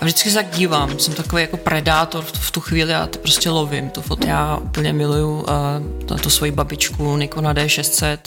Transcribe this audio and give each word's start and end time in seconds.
A 0.00 0.04
vždycky 0.04 0.28
se 0.28 0.34
tak 0.34 0.50
dívám, 0.50 0.98
jsem 0.98 1.14
takový 1.14 1.42
jako 1.42 1.56
predátor 1.56 2.24
v 2.24 2.50
tu 2.50 2.60
chvíli 2.60 2.94
a 2.94 3.08
prostě 3.22 3.50
lovím 3.50 3.90
tu 3.90 4.00
foto. 4.00 4.26
Já 4.26 4.56
úplně 4.56 4.92
miluju 4.92 5.46
uh, 6.10 6.18
tu 6.18 6.30
svoji 6.30 6.52
babičku 6.52 7.16
Nikona 7.16 7.54
D600 7.54 8.18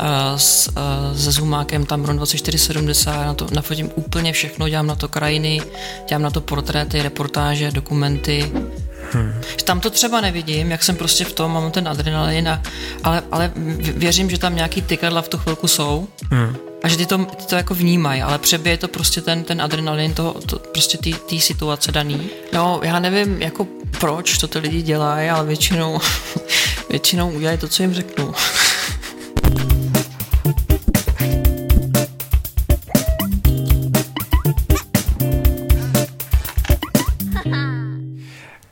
uh, 0.00 0.06
s, 0.36 0.68
uh, 0.68 1.18
se 1.18 1.32
zoomákem 1.32 1.86
Tamron 1.86 2.16
2470, 2.16 3.26
na 3.26 3.34
to 3.34 3.46
nafotím 3.52 3.90
úplně 3.94 4.32
všechno, 4.32 4.68
dělám 4.68 4.86
na 4.86 4.94
to 4.94 5.08
krajiny, 5.08 5.62
dělám 6.08 6.22
na 6.22 6.30
to 6.30 6.40
portréty, 6.40 7.02
reportáže, 7.02 7.70
dokumenty, 7.70 8.52
Hmm. 9.12 9.40
Tam 9.64 9.80
to 9.80 9.90
třeba 9.90 10.20
nevidím, 10.20 10.70
jak 10.70 10.82
jsem 10.82 10.96
prostě 10.96 11.24
v 11.24 11.32
tom, 11.32 11.52
mám 11.52 11.70
ten 11.70 11.88
adrenalin, 11.88 12.48
a, 12.48 12.62
ale, 13.02 13.22
ale 13.30 13.52
věřím, 13.76 14.30
že 14.30 14.38
tam 14.38 14.56
nějaký 14.56 14.82
tykadla 14.82 15.22
v 15.22 15.28
tu 15.28 15.38
chvilku 15.38 15.68
jsou 15.68 16.08
hmm. 16.30 16.56
a 16.82 16.88
že 16.88 16.96
ty 16.96 17.06
to, 17.06 17.18
ty 17.18 17.44
to 17.44 17.56
jako 17.56 17.74
vnímají, 17.74 18.22
ale 18.22 18.38
přebije 18.38 18.76
to 18.76 18.88
prostě 18.88 19.20
ten, 19.20 19.44
ten 19.44 19.62
adrenalin 19.62 20.14
toho, 20.14 20.32
to, 20.46 20.58
prostě 20.58 20.98
té 21.30 21.40
situace 21.40 21.92
daný. 21.92 22.30
No, 22.52 22.80
já 22.82 22.98
nevím, 22.98 23.42
jako 23.42 23.66
proč 24.00 24.38
to 24.38 24.48
ty 24.48 24.58
lidi 24.58 24.82
dělají, 24.82 25.30
ale 25.30 25.46
většinou, 25.46 26.00
většinou 26.90 27.30
udělají 27.30 27.58
to, 27.58 27.68
co 27.68 27.82
jim 27.82 27.94
řeknu. 27.94 28.34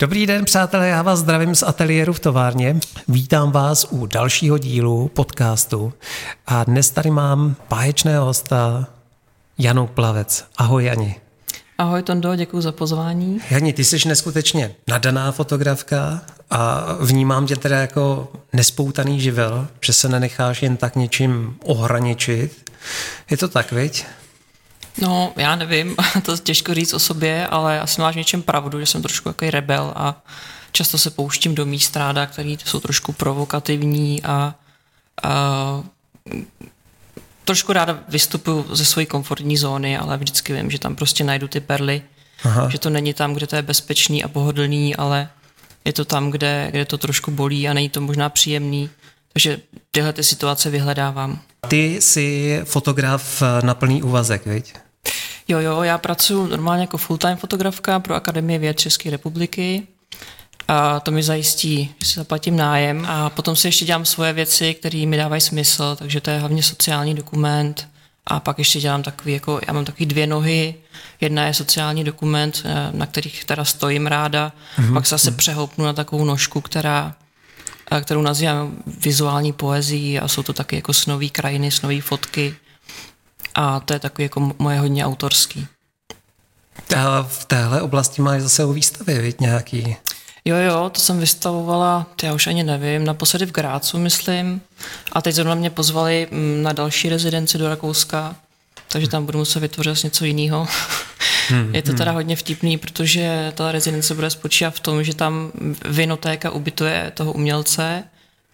Dobrý 0.02 0.26
den, 0.26 0.44
přátelé, 0.44 0.88
já 0.88 1.02
vás 1.02 1.18
zdravím 1.18 1.54
z 1.54 1.62
ateliéru 1.62 2.12
v 2.12 2.20
továrně. 2.20 2.76
Vítám 3.08 3.52
vás 3.52 3.86
u 3.90 4.06
dalšího 4.06 4.58
dílu 4.58 5.08
podcastu 5.08 5.92
a 6.46 6.64
dnes 6.64 6.90
tady 6.90 7.10
mám 7.10 7.56
báječného 7.70 8.24
hosta 8.24 8.86
Janu 9.58 9.86
Plavec. 9.86 10.44
Ahoj, 10.56 10.84
Jani. 10.84 11.16
Ahoj, 11.78 12.02
Tondo, 12.02 12.36
děkuji 12.36 12.60
za 12.60 12.72
pozvání. 12.72 13.40
Jani, 13.50 13.72
ty 13.72 13.84
jsi 13.84 14.08
neskutečně 14.08 14.74
nadaná 14.88 15.32
fotografka 15.32 16.22
a 16.50 16.86
vnímám 17.00 17.46
tě 17.46 17.56
teda 17.56 17.78
jako 17.78 18.32
nespoutaný 18.52 19.20
živel, 19.20 19.68
že 19.80 19.92
se 19.92 20.08
nenecháš 20.08 20.62
jen 20.62 20.76
tak 20.76 20.96
něčím 20.96 21.56
ohraničit. 21.64 22.70
Je 23.30 23.36
to 23.36 23.48
tak, 23.48 23.72
viď? 23.72 24.04
No, 25.00 25.32
já 25.36 25.56
nevím, 25.56 25.96
to 26.22 26.32
je 26.32 26.38
těžko 26.38 26.74
říct 26.74 26.92
o 26.94 26.98
sobě, 26.98 27.46
ale 27.46 27.80
asi 27.80 28.00
máš 28.00 28.14
v 28.14 28.18
něčem 28.18 28.42
pravdu, 28.42 28.80
že 28.80 28.86
jsem 28.86 29.02
trošku 29.02 29.28
jako 29.28 29.50
rebel 29.50 29.92
a 29.96 30.22
často 30.72 30.98
se 30.98 31.10
pouštím 31.10 31.54
do 31.54 31.66
míst 31.66 31.96
ráda, 31.96 32.26
které 32.26 32.56
jsou 32.64 32.80
trošku 32.80 33.12
provokativní 33.12 34.22
a, 34.22 34.54
a 35.22 35.82
trošku 37.44 37.72
ráda 37.72 37.98
vystupuju 38.08 38.66
ze 38.76 38.84
své 38.84 39.06
komfortní 39.06 39.56
zóny, 39.56 39.98
ale 39.98 40.18
vždycky 40.18 40.52
vím, 40.52 40.70
že 40.70 40.78
tam 40.78 40.96
prostě 40.96 41.24
najdu 41.24 41.48
ty 41.48 41.60
perly, 41.60 42.02
Aha. 42.44 42.68
že 42.68 42.78
to 42.78 42.90
není 42.90 43.14
tam, 43.14 43.34
kde 43.34 43.46
to 43.46 43.56
je 43.56 43.62
bezpečný 43.62 44.24
a 44.24 44.28
pohodlný, 44.28 44.96
ale 44.96 45.28
je 45.84 45.92
to 45.92 46.04
tam, 46.04 46.30
kde, 46.30 46.68
kde 46.70 46.84
to 46.84 46.98
trošku 46.98 47.30
bolí 47.30 47.68
a 47.68 47.72
není 47.72 47.88
to 47.88 48.00
možná 48.00 48.28
příjemný. 48.28 48.90
Takže 49.32 49.60
tyhle 49.90 50.12
ty 50.12 50.24
situace 50.24 50.70
vyhledávám. 50.70 51.40
Ty 51.68 52.00
jsi 52.00 52.60
fotograf 52.64 53.42
na 53.62 53.74
plný 53.74 54.02
úvazek, 54.02 54.46
viď? 54.46 54.74
Jo, 55.52 55.60
jo, 55.60 55.82
já 55.82 55.98
pracuji 55.98 56.46
normálně 56.46 56.82
jako 56.82 56.96
full-time 56.96 57.36
fotografka 57.36 58.00
pro 58.00 58.14
Akademii 58.14 58.58
věd 58.58 58.80
České 58.80 59.10
republiky. 59.10 59.86
A 60.68 61.00
to 61.00 61.10
mi 61.10 61.22
zajistí, 61.22 61.94
že 62.00 62.06
si 62.06 62.14
zaplatím 62.14 62.56
nájem. 62.56 63.06
A 63.08 63.30
potom 63.30 63.56
si 63.56 63.68
ještě 63.68 63.84
dělám 63.84 64.04
svoje 64.04 64.32
věci, 64.32 64.74
které 64.74 65.06
mi 65.06 65.16
dávají 65.16 65.40
smysl, 65.40 65.96
takže 65.96 66.20
to 66.20 66.30
je 66.30 66.38
hlavně 66.38 66.62
sociální 66.62 67.14
dokument. 67.14 67.88
A 68.26 68.40
pak 68.40 68.58
ještě 68.58 68.80
dělám 68.80 69.02
takový, 69.02 69.32
jako, 69.32 69.60
já 69.66 69.72
mám 69.72 69.84
takový 69.84 70.06
dvě 70.06 70.26
nohy, 70.26 70.74
jedna 71.20 71.46
je 71.46 71.54
sociální 71.54 72.04
dokument, 72.04 72.62
eh, 72.64 72.90
na 72.92 73.06
kterých 73.06 73.44
teda 73.44 73.64
stojím 73.64 74.06
ráda, 74.06 74.52
mm-hmm. 74.78 74.94
pak 74.94 75.06
se 75.06 75.14
zase 75.14 75.30
přehoupnu 75.30 75.84
na 75.84 75.92
takovou 75.92 76.24
nožku, 76.24 76.60
která 76.60 77.14
kterou 78.00 78.22
nazývám 78.22 78.76
vizuální 78.86 79.52
poezí. 79.52 80.18
A 80.18 80.28
jsou 80.28 80.42
to 80.42 80.52
taky 80.52 80.76
jako 80.76 80.92
snový 80.92 81.30
krajiny, 81.30 81.70
snové 81.70 82.00
fotky 82.00 82.54
a 83.54 83.80
to 83.80 83.92
je 83.92 83.98
takový 83.98 84.22
jako 84.22 84.52
moje 84.58 84.78
hodně 84.78 85.06
autorský. 85.06 85.66
A 86.96 87.22
v 87.22 87.44
téhle 87.44 87.82
oblasti 87.82 88.22
máš 88.22 88.42
zase 88.42 88.64
o 88.64 88.72
výstavy, 88.72 89.18
víc 89.18 89.36
nějaký? 89.40 89.96
Jo, 90.44 90.56
jo, 90.56 90.90
to 90.90 91.00
jsem 91.00 91.20
vystavovala, 91.20 92.06
to 92.16 92.26
já 92.26 92.34
už 92.34 92.46
ani 92.46 92.62
nevím, 92.62 93.04
naposledy 93.04 93.46
v 93.46 93.52
Grácu, 93.52 93.98
myslím. 93.98 94.60
A 95.12 95.22
teď 95.22 95.34
zrovna 95.34 95.54
mě 95.54 95.70
pozvali 95.70 96.28
na 96.62 96.72
další 96.72 97.08
rezidenci 97.08 97.58
do 97.58 97.68
Rakouska, 97.68 98.36
takže 98.88 99.08
tam 99.08 99.26
budu 99.26 99.38
muset 99.38 99.60
vytvořit 99.60 100.04
něco 100.04 100.24
jiného. 100.24 100.68
Hmm, 101.48 101.74
je 101.74 101.82
to 101.82 101.88
hmm. 101.88 101.98
teda 101.98 102.12
hodně 102.12 102.36
vtipný, 102.36 102.78
protože 102.78 103.52
ta 103.54 103.72
rezidence 103.72 104.14
bude 104.14 104.30
spočívat 104.30 104.74
v 104.74 104.80
tom, 104.80 105.04
že 105.04 105.14
tam 105.14 105.52
vinotéka 105.88 106.50
ubytuje 106.50 107.12
toho 107.14 107.32
umělce, 107.32 108.04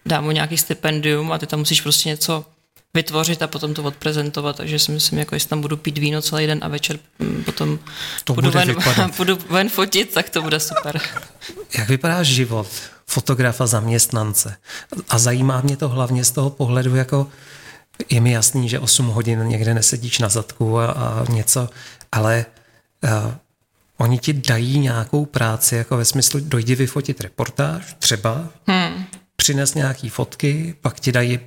dá 0.05 0.21
mu 0.21 0.31
nějaký 0.31 0.57
stipendium 0.57 1.31
a 1.31 1.37
ty 1.37 1.47
tam 1.47 1.59
musíš 1.59 1.81
prostě 1.81 2.09
něco 2.09 2.45
vytvořit 2.93 3.41
a 3.41 3.47
potom 3.47 3.73
to 3.73 3.83
odprezentovat, 3.83 4.55
takže 4.55 4.79
si 4.79 4.91
myslím, 4.91 5.19
jako 5.19 5.35
jestli 5.35 5.49
tam 5.49 5.61
budu 5.61 5.77
pít 5.77 5.97
víno 5.97 6.21
celý 6.21 6.47
den 6.47 6.59
a 6.61 6.67
večer 6.67 6.99
mm, 7.19 7.43
potom 7.43 7.79
to 8.23 8.33
budu, 8.33 8.51
ven, 8.51 8.75
budu 9.17 9.37
ven 9.49 9.69
fotit, 9.69 10.13
tak 10.13 10.29
to 10.29 10.41
bude 10.41 10.59
super. 10.59 11.01
Jak 11.77 11.89
vypadá 11.89 12.23
život 12.23 12.67
fotografa 13.07 13.67
zaměstnance? 13.67 14.57
A 15.09 15.19
zajímá 15.19 15.61
mě 15.61 15.77
to 15.77 15.89
hlavně 15.89 16.25
z 16.25 16.31
toho 16.31 16.49
pohledu, 16.49 16.95
jako 16.95 17.27
je 18.09 18.21
mi 18.21 18.31
jasný, 18.31 18.69
že 18.69 18.79
8 18.79 19.07
hodin 19.07 19.47
někde 19.47 19.73
nesedíš 19.73 20.19
na 20.19 20.29
zadku 20.29 20.79
a, 20.79 20.85
a 20.85 21.25
něco, 21.31 21.69
ale 22.11 22.45
uh, 23.03 23.33
oni 23.97 24.17
ti 24.19 24.33
dají 24.33 24.79
nějakou 24.79 25.25
práci, 25.25 25.75
jako 25.75 25.97
ve 25.97 26.05
smyslu 26.05 26.39
dojdi 26.39 26.75
vyfotit 26.75 27.21
reportáž 27.21 27.95
třeba, 27.99 28.49
hmm. 28.67 29.05
přines 29.35 29.73
nějaký 29.73 30.09
fotky, 30.09 30.75
pak 30.81 30.99
ti 30.99 31.11
dají 31.11 31.39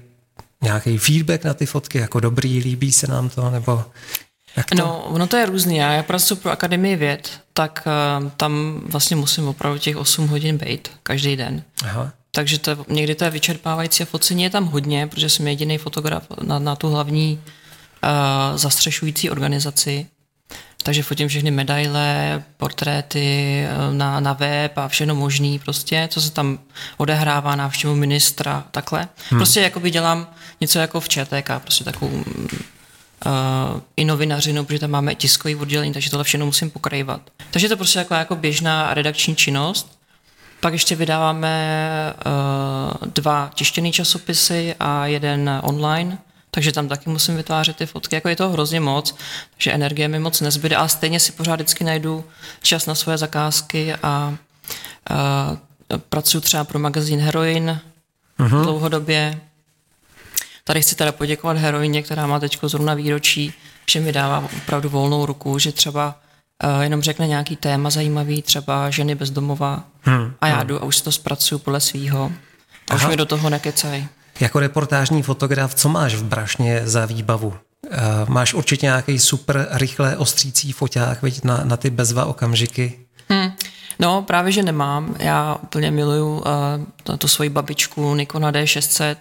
nějaký 0.63 0.99
feedback 0.99 1.45
na 1.45 1.55
ty 1.55 1.67
fotky, 1.67 1.99
jako 1.99 2.21
dobrý, 2.21 2.59
líbí 2.59 2.93
se 2.93 3.07
nám 3.07 3.29
to, 3.29 3.51
nebo 3.51 3.85
jak 4.57 4.67
to? 4.67 4.75
No, 4.75 5.03
ono 5.05 5.27
to 5.27 5.37
je 5.37 5.47
různý. 5.47 5.77
Já, 5.77 5.93
já 5.93 6.03
pracuji 6.03 6.37
pro 6.37 6.51
Akademii 6.51 6.97
věd, 6.97 7.31
tak 7.53 7.89
uh, 8.23 8.29
tam 8.37 8.83
vlastně 8.85 9.17
musím 9.17 9.49
opravdu 9.49 9.79
těch 9.79 9.97
8 9.97 10.29
hodin 10.29 10.59
být 10.59 10.91
každý 11.03 11.37
den. 11.37 11.63
Aha. 11.85 12.13
Takže 12.31 12.59
to, 12.59 12.85
někdy 12.89 13.15
to 13.15 13.25
je 13.25 13.31
vyčerpávající 13.31 14.03
a 14.03 14.07
focení 14.07 14.43
je 14.43 14.51
tam 14.51 14.67
hodně, 14.67 15.07
protože 15.07 15.29
jsem 15.29 15.49
jediný 15.49 15.79
fotograf 15.79 16.27
na, 16.43 16.59
na 16.59 16.77
tu 16.77 16.89
hlavní 16.89 17.41
uh, 18.05 18.57
zastřešující 18.57 19.31
organizaci. 19.31 20.07
Takže 20.83 21.03
fotím 21.03 21.29
všechny 21.29 21.51
medaile, 21.51 22.43
portréty 22.57 23.59
eh, 23.65 23.95
na, 23.95 24.21
na 24.21 24.33
web 24.33 24.79
a 24.79 24.89
všechno 24.89 25.15
možný 25.15 25.59
prostě, 25.59 26.09
co 26.11 26.21
se 26.21 26.31
tam 26.31 26.59
odehrává, 26.97 27.57
návštěvu 27.57 27.95
ministra, 27.95 28.65
takhle. 28.71 29.09
Hmm. 29.31 29.41
Prostě 29.41 29.61
jakoby 29.61 29.91
dělám 29.91 30.27
něco 30.63 30.79
jako 30.79 31.01
v 31.01 31.09
ČTK, 31.09 31.51
prostě 31.59 31.85
takovou 31.85 32.13
uh, 32.15 32.23
i 33.97 34.05
novinařinu, 34.05 34.65
protože 34.65 34.79
tam 34.79 34.91
máme 34.91 35.15
tiskový 35.15 35.57
oddělení, 35.57 35.93
takže 35.93 36.11
tohle 36.11 36.25
všechno 36.25 36.47
musím 36.47 36.71
pokrajovat. 36.71 37.21
Takže 37.51 37.69
to 37.69 37.77
prostě 37.77 37.99
jako, 37.99 38.15
jako 38.15 38.37
běžná 38.37 38.95
redakční 38.95 39.37
činnost. 39.37 39.99
Pak 40.61 40.73
ještě 40.73 40.97
vydáváme 40.97 42.15
uh, 42.27 43.09
dva 43.15 43.51
tištěné 43.55 43.93
časopisy 43.93 44.75
a 44.81 45.07
jeden 45.07 45.61
online 45.63 46.19
takže 46.55 46.73
tam 46.73 46.89
taky 46.89 47.11
musím 47.11 47.37
vytvářet 47.37 47.77
ty 47.77 47.87
fotky. 47.87 48.15
Jako 48.15 48.29
je 48.29 48.37
to 48.37 48.51
hrozně 48.51 48.81
moc, 48.81 49.15
takže 49.51 49.73
energie 49.73 50.09
mi 50.09 50.19
moc 50.19 50.41
nezbyde, 50.41 50.77
ale 50.77 50.89
stejně 50.89 51.21
si 51.21 51.33
pořád 51.33 51.55
vždycky 51.55 51.85
najdu 51.85 52.25
čas 52.63 52.87
na 52.87 52.95
svoje 52.95 53.19
zakázky 53.19 53.95
a, 53.95 53.99
a 54.03 54.37
pracuji 56.09 56.41
třeba 56.41 56.65
pro 56.65 56.79
magazín 56.79 57.21
Heroin 57.21 57.81
uh-huh. 58.39 58.63
dlouhodobě. 58.63 59.41
Tady 60.65 60.83
chci 60.83 60.95
teda 60.95 61.13
poděkovat 61.13 61.57
Heroině, 61.57 62.03
která 62.03 62.27
má 62.27 62.41
teď 62.41 62.59
zrovna 62.63 62.95
výročí, 62.95 63.55
že 63.91 64.01
mi 64.01 64.13
dává 64.13 64.49
opravdu 64.57 64.89
volnou 64.89 65.27
ruku, 65.27 65.59
že 65.59 65.73
třeba 65.73 66.19
uh, 66.65 66.83
jenom 66.83 67.03
řekne 67.03 67.27
nějaký 67.27 67.57
téma 67.57 67.91
zajímavý, 67.91 68.43
třeba 68.43 68.91
ženy 68.91 69.15
bezdomová 69.15 69.85
hmm. 70.01 70.35
a 70.41 70.47
já 70.47 70.57
hmm. 70.57 70.67
jdu 70.67 70.83
a 70.83 70.85
už 70.85 70.97
si 70.97 71.05
to 71.05 71.13
zpracuju 71.13 71.59
podle 71.59 71.81
svýho. 71.81 72.33
A 72.91 72.95
už 72.95 73.07
mi 73.07 73.17
do 73.17 73.27
toho 73.27 73.51
nekecají. 73.51 74.09
Jako 74.41 74.61
reportážní 74.61 75.23
fotograf, 75.23 75.75
co 75.75 75.89
máš 75.89 76.15
v 76.15 76.25
Brašně 76.25 76.81
za 76.85 77.07
výbavu? 77.07 77.49
Uh, 77.49 78.29
máš 78.29 78.55
určitě 78.55 78.87
nějaký 78.87 79.19
super 79.19 79.69
rychle 79.71 80.17
ostřící 80.17 80.73
foťák 80.73 81.23
veď, 81.23 81.45
na, 81.45 81.61
na 81.65 81.77
ty 81.77 81.91
bezva 81.91 82.25
okamžiky? 82.25 82.99
Hmm. 83.29 83.53
No, 83.99 84.23
právě, 84.23 84.53
že 84.53 84.63
nemám. 84.63 85.15
Já 85.19 85.57
úplně 85.63 85.91
miluju 85.91 86.39
uh, 87.09 87.17
tu 87.17 87.29
svoji 87.29 87.51
babičku 87.51 88.15
Nikona 88.15 88.53
D600, 88.53 89.17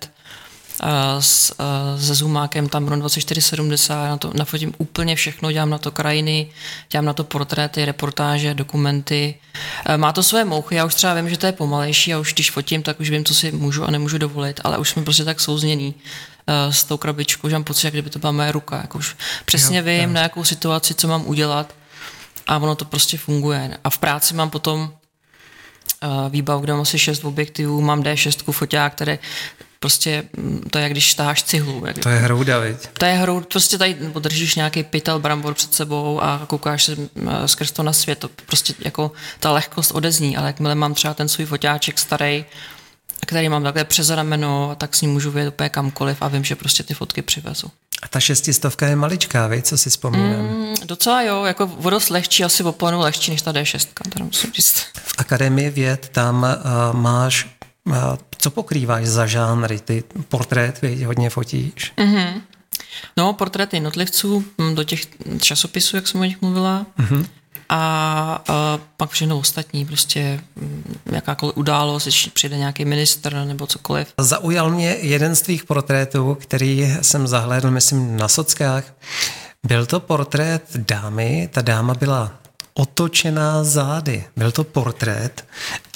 s, 1.19 1.55
se 1.99 2.15
zoomákem 2.15 2.69
Tamron 2.69 2.99
2470, 2.99 4.09
na 4.09 4.17
to 4.17 4.31
nafotím 4.35 4.73
úplně 4.77 5.15
všechno, 5.15 5.51
dělám 5.51 5.69
na 5.69 5.77
to 5.77 5.91
krajiny, 5.91 6.49
dělám 6.91 7.05
na 7.05 7.13
to 7.13 7.23
portréty, 7.23 7.85
reportáže, 7.85 8.53
dokumenty. 8.53 9.35
Má 9.97 10.11
to 10.11 10.23
své 10.23 10.45
mouchy, 10.45 10.75
já 10.75 10.85
už 10.85 10.95
třeba 10.95 11.13
vím, 11.13 11.29
že 11.29 11.37
to 11.37 11.45
je 11.45 11.51
pomalejší 11.51 12.13
a 12.13 12.19
už 12.19 12.33
když 12.33 12.51
fotím, 12.51 12.83
tak 12.83 12.99
už 12.99 13.09
vím, 13.09 13.25
co 13.25 13.35
si 13.35 13.51
můžu 13.51 13.83
a 13.83 13.91
nemůžu 13.91 14.17
dovolit, 14.17 14.61
ale 14.63 14.77
už 14.77 14.89
jsme 14.89 15.03
prostě 15.03 15.25
tak 15.25 15.39
souzněný 15.39 15.95
s 16.47 16.83
tou 16.83 16.97
krabičkou, 16.97 17.49
že 17.49 17.55
mám 17.55 17.63
pocit, 17.63 17.87
jak 17.87 17.93
kdyby 17.93 18.09
to 18.09 18.19
byla 18.19 18.31
moje 18.31 18.51
ruka. 18.51 18.77
Jako 18.77 18.97
už 18.97 19.15
přesně 19.45 19.77
jo, 19.77 19.83
vím, 19.83 20.09
jo. 20.09 20.13
na 20.13 20.21
jakou 20.21 20.43
situaci, 20.43 20.93
co 20.93 21.07
mám 21.07 21.27
udělat. 21.27 21.75
a 22.47 22.57
ono 22.57 22.75
to 22.75 22.85
prostě 22.85 23.17
funguje. 23.17 23.77
A 23.83 23.89
v 23.89 23.97
práci 23.97 24.33
mám 24.33 24.49
potom 24.49 24.81
uh, 24.81 26.29
výbavu, 26.29 26.61
kde 26.61 26.73
mám 26.73 26.81
asi 26.81 26.99
šest 26.99 27.25
objektivů, 27.25 27.81
mám 27.81 28.01
D6 28.01 28.51
foťák, 28.51 28.93
které 28.93 29.19
prostě 29.81 30.23
mm, 30.37 30.63
to 30.71 30.77
je, 30.77 30.83
jak 30.83 30.91
když 30.91 31.13
táháš 31.13 31.43
cihlu. 31.43 31.85
Jak, 31.85 31.99
to 31.99 32.09
je 32.09 32.19
hrouda, 32.19 32.59
viď? 32.59 32.77
To 32.93 33.05
je 33.05 33.13
hrouda, 33.13 33.45
prostě 33.51 33.77
tady 33.77 33.97
držíš 34.19 34.55
nějaký 34.55 34.83
pytel 34.83 35.19
brambor 35.19 35.53
před 35.53 35.73
sebou 35.73 36.23
a 36.23 36.45
koukáš 36.47 36.83
se 36.83 36.97
eh, 37.27 37.47
skrz 37.47 37.71
to 37.71 37.83
na 37.83 37.93
svět. 37.93 38.19
To 38.19 38.29
prostě 38.45 38.73
jako 38.79 39.11
ta 39.39 39.51
lehkost 39.51 39.91
odezní, 39.91 40.37
ale 40.37 40.47
jakmile 40.47 40.75
mám 40.75 40.93
třeba 40.93 41.13
ten 41.13 41.29
svůj 41.29 41.45
foťáček 41.45 41.99
starý, 41.99 42.45
který 43.25 43.49
mám 43.49 43.63
takhle 43.63 43.83
přes 43.83 44.09
rameno, 44.09 44.75
tak 44.77 44.95
s 44.95 45.01
ním 45.01 45.11
můžu 45.11 45.31
vyjet 45.31 45.53
úplně 45.53 45.69
kamkoliv 45.69 46.17
a 46.21 46.27
vím, 46.27 46.43
že 46.43 46.55
prostě 46.55 46.83
ty 46.83 46.93
fotky 46.93 47.21
přivezu. 47.21 47.67
A 48.01 48.07
ta 48.07 48.19
šestistovka 48.19 48.87
je 48.87 48.95
maličká, 48.95 49.47
vy, 49.47 49.61
co 49.61 49.77
si 49.77 49.89
vzpomínám? 49.89 50.41
Mm, 50.41 50.75
docela 50.85 51.21
jo, 51.21 51.43
jako 51.43 51.67
vodost 51.67 52.09
lehčí, 52.09 52.43
asi 52.43 52.63
o 52.63 52.71
planu 52.71 52.99
lehčí 52.99 53.31
než 53.31 53.41
ta 53.41 53.51
D6, 53.51 53.87
teda 54.09 54.25
musím 54.25 54.51
říct. 54.51 54.73
V 54.95 55.13
Akademii 55.17 55.69
věd 55.69 56.09
tam 56.09 56.43
uh, 56.43 56.99
máš, 56.99 57.47
uh, 57.85 57.95
co 58.41 58.51
pokrýváš 58.51 59.05
za 59.05 59.25
žánry? 59.25 59.79
Ty 59.79 60.03
portrét, 60.29 60.81
vy 60.81 61.03
hodně 61.03 61.29
fotíš? 61.29 61.93
Mm-hmm. 61.97 62.41
No, 63.17 63.33
portréty 63.33 63.75
jednotlivců 63.75 64.45
hm, 64.61 64.75
do 64.75 64.83
těch 64.83 65.01
časopisů, 65.39 65.95
jak 65.95 66.07
jsem 66.07 66.21
o 66.21 66.23
nich 66.23 66.41
mluvila. 66.41 66.85
Mm-hmm 66.99 67.25
a, 67.73 68.41
a 68.47 68.79
pak 68.97 69.09
všechno 69.09 69.39
ostatní, 69.39 69.85
prostě 69.85 70.41
mm, 70.55 70.95
jakákoliv 71.11 71.57
událost, 71.57 72.03
když 72.03 72.27
přijde 72.33 72.57
nějaký 72.57 72.85
minister 72.85 73.33
nebo 73.33 73.67
cokoliv. 73.67 74.13
Zaujal 74.19 74.69
mě 74.69 74.97
jeden 75.01 75.35
z 75.35 75.41
tvých 75.41 75.63
portrétů, 75.63 76.37
který 76.41 76.95
jsem 77.01 77.27
zahlédl, 77.27 77.71
myslím, 77.71 78.17
na 78.17 78.27
sockách. 78.27 78.83
Byl 79.67 79.85
to 79.85 79.99
portrét 79.99 80.63
dámy, 80.75 81.49
ta 81.51 81.61
dáma 81.61 81.93
byla 81.93 82.31
otočená 82.73 83.63
zády. 83.63 84.23
Byl 84.35 84.51
to 84.51 84.63
portrét 84.63 85.45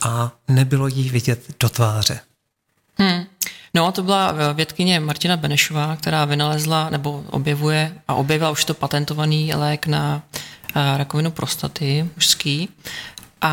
a 0.01 0.31
nebylo 0.47 0.87
jí 0.87 1.09
vidět 1.09 1.41
do 1.59 1.69
tváře. 1.69 2.19
Hmm. 2.97 3.25
No, 3.73 3.91
to 3.91 4.03
byla 4.03 4.53
vědkyně 4.53 4.99
Martina 4.99 5.37
Benešová, 5.37 5.95
která 5.95 6.25
vynalezla 6.25 6.89
nebo 6.89 7.23
objevuje 7.29 7.93
a 8.07 8.13
objevila 8.13 8.51
už 8.51 8.65
to 8.65 8.73
patentovaný 8.73 9.53
lék 9.55 9.87
na 9.87 10.21
rakovinu 10.97 11.31
prostaty 11.31 12.09
mužský 12.15 12.69
a, 13.41 13.49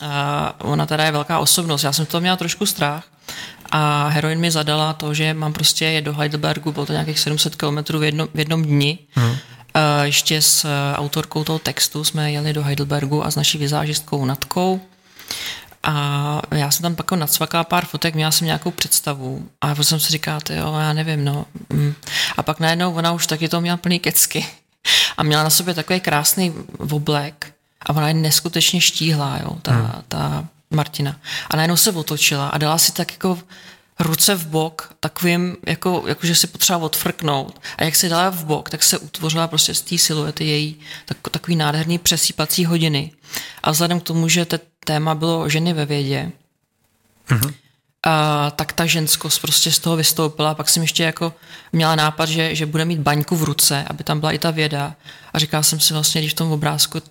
a 0.00 0.54
ona 0.58 0.86
teda 0.86 1.04
je 1.04 1.12
velká 1.12 1.38
osobnost. 1.38 1.82
Já 1.82 1.92
jsem 1.92 2.06
to 2.06 2.20
měla 2.20 2.36
trošku 2.36 2.66
strach, 2.66 3.04
a 3.70 4.08
heroin 4.08 4.40
mi 4.40 4.50
zadala 4.50 4.92
to, 4.92 5.14
že 5.14 5.34
mám 5.34 5.52
prostě 5.52 5.84
jet 5.84 6.04
do 6.04 6.14
Heidelbergu, 6.14 6.72
bylo 6.72 6.86
to 6.86 6.92
nějakých 6.92 7.18
700 7.18 7.56
km 7.56 7.98
v, 7.98 8.02
jedno, 8.02 8.28
v 8.34 8.38
jednom 8.38 8.62
dni. 8.62 8.98
Hmm. 9.10 9.36
Ještě 10.02 10.42
s 10.42 10.66
autorkou 10.94 11.44
toho 11.44 11.58
textu 11.58 12.04
jsme 12.04 12.32
jeli 12.32 12.52
do 12.52 12.62
Heidelbergu 12.62 13.26
a 13.26 13.30
s 13.30 13.36
naší 13.36 13.58
vizážistkou 13.58 14.24
Natkou. 14.24 14.80
A 15.84 16.42
já 16.50 16.70
jsem 16.70 16.82
tam 16.82 16.96
pak 16.96 17.12
nadsvakala 17.12 17.64
pár 17.64 17.84
fotek, 17.84 18.14
měla 18.14 18.30
jsem 18.30 18.46
nějakou 18.46 18.70
představu 18.70 19.48
a 19.60 19.68
potom 19.68 19.84
jsem 19.84 20.00
si 20.00 20.12
říkala, 20.12 20.40
jo, 20.50 20.74
já 20.80 20.92
nevím, 20.92 21.24
no. 21.24 21.46
Mm. 21.72 21.94
A 22.36 22.42
pak 22.42 22.60
najednou 22.60 22.94
ona 22.94 23.12
už 23.12 23.26
taky 23.26 23.48
to 23.48 23.60
měla 23.60 23.76
plný 23.76 23.98
kecky 23.98 24.46
a 25.16 25.22
měla 25.22 25.42
na 25.42 25.50
sobě 25.50 25.74
takový 25.74 26.00
krásný 26.00 26.54
oblek 26.90 27.54
a 27.86 27.92
ona 27.92 28.08
je 28.08 28.14
neskutečně 28.14 28.80
štíhlá, 28.80 29.38
jo, 29.42 29.58
ta, 29.62 29.72
hmm. 29.72 29.92
ta 30.08 30.44
Martina. 30.70 31.16
A 31.50 31.56
najednou 31.56 31.76
se 31.76 31.90
otočila 31.90 32.48
a 32.48 32.58
dala 32.58 32.78
si 32.78 32.92
tak 32.92 33.12
jako 33.12 33.38
ruce 34.00 34.34
v 34.34 34.46
bok, 34.46 34.94
takovým, 35.00 35.56
jako, 35.66 36.04
jako 36.06 36.26
že 36.26 36.34
si 36.34 36.46
potřeba 36.46 36.78
odfrknout. 36.78 37.60
A 37.78 37.84
jak 37.84 37.96
se 37.96 38.08
dala 38.08 38.30
v 38.30 38.44
bok, 38.44 38.70
tak 38.70 38.82
se 38.82 38.98
utvořila 38.98 39.48
prostě 39.48 39.74
z 39.74 39.80
té 39.80 39.98
siluety 39.98 40.46
její 40.46 40.80
tak, 41.04 41.16
takový 41.30 41.56
nádherný 41.56 41.98
přesýpací 41.98 42.64
hodiny. 42.64 43.12
A 43.62 43.70
vzhledem 43.70 44.00
k 44.00 44.02
tomu, 44.02 44.28
že 44.28 44.44
to 44.44 44.58
téma 44.84 45.14
bylo 45.14 45.48
ženy 45.48 45.72
ve 45.72 45.86
vědě, 45.86 46.32
mm-hmm 47.28 47.54
a, 48.04 48.50
tak 48.56 48.72
ta 48.72 48.86
ženskost 48.86 49.40
prostě 49.40 49.70
z 49.70 49.78
toho 49.78 49.96
vystoupila. 49.96 50.54
Pak 50.54 50.68
jsem 50.68 50.82
ještě 50.82 51.02
jako 51.02 51.32
měla 51.72 51.96
nápad, 51.96 52.28
že, 52.28 52.54
že 52.54 52.66
bude 52.66 52.84
mít 52.84 53.00
baňku 53.00 53.36
v 53.36 53.42
ruce, 53.42 53.84
aby 53.90 54.04
tam 54.04 54.20
byla 54.20 54.32
i 54.32 54.38
ta 54.38 54.50
věda. 54.50 54.94
A 55.32 55.38
říkala 55.38 55.62
jsem 55.62 55.80
si 55.80 55.94
vlastně, 55.94 56.20
když 56.20 56.32
v 56.32 56.36
tom 56.36 56.52
obrázku, 56.52 57.02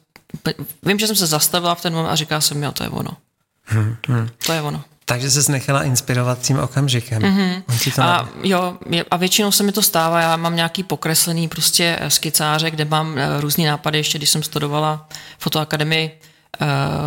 vím, 0.84 1.00
že 1.00 1.08
jsem 1.08 1.16
se 1.16 1.28
zastavila 1.28 1.76
v 1.76 1.82
ten 1.82 1.94
moment 1.94 2.10
a 2.10 2.16
říkala 2.16 2.42
jsem, 2.42 2.64
jo, 2.64 2.72
to 2.72 2.84
je 2.84 2.90
ono. 2.90 3.18
Hmm, 3.64 3.96
hmm. 4.08 4.30
To 4.46 4.54
je 4.54 4.62
ono. 4.62 4.84
Takže 5.06 5.32
se 5.32 5.52
nechala 5.52 5.84
inspirovat 5.84 6.42
tím 6.42 6.60
okamžikem. 6.60 7.22
Mm-hmm. 7.22 8.04
a, 8.04 8.30
jo, 8.44 8.78
a 9.12 9.18
většinou 9.18 9.52
se 9.52 9.64
mi 9.64 9.72
to 9.72 9.82
stává, 9.82 10.22
já 10.22 10.38
mám 10.38 10.56
nějaký 10.56 10.84
pokreslený 10.84 11.48
prostě 11.48 12.00
skicáře, 12.08 12.72
kde 12.72 12.86
mám 12.86 13.18
eh, 13.18 13.42
různý 13.42 13.66
nápady, 13.66 13.98
ještě 13.98 14.18
když 14.18 14.30
jsem 14.30 14.44
studovala 14.44 15.08
fotoakademii, 15.40 16.12
Eh, 16.12 16.33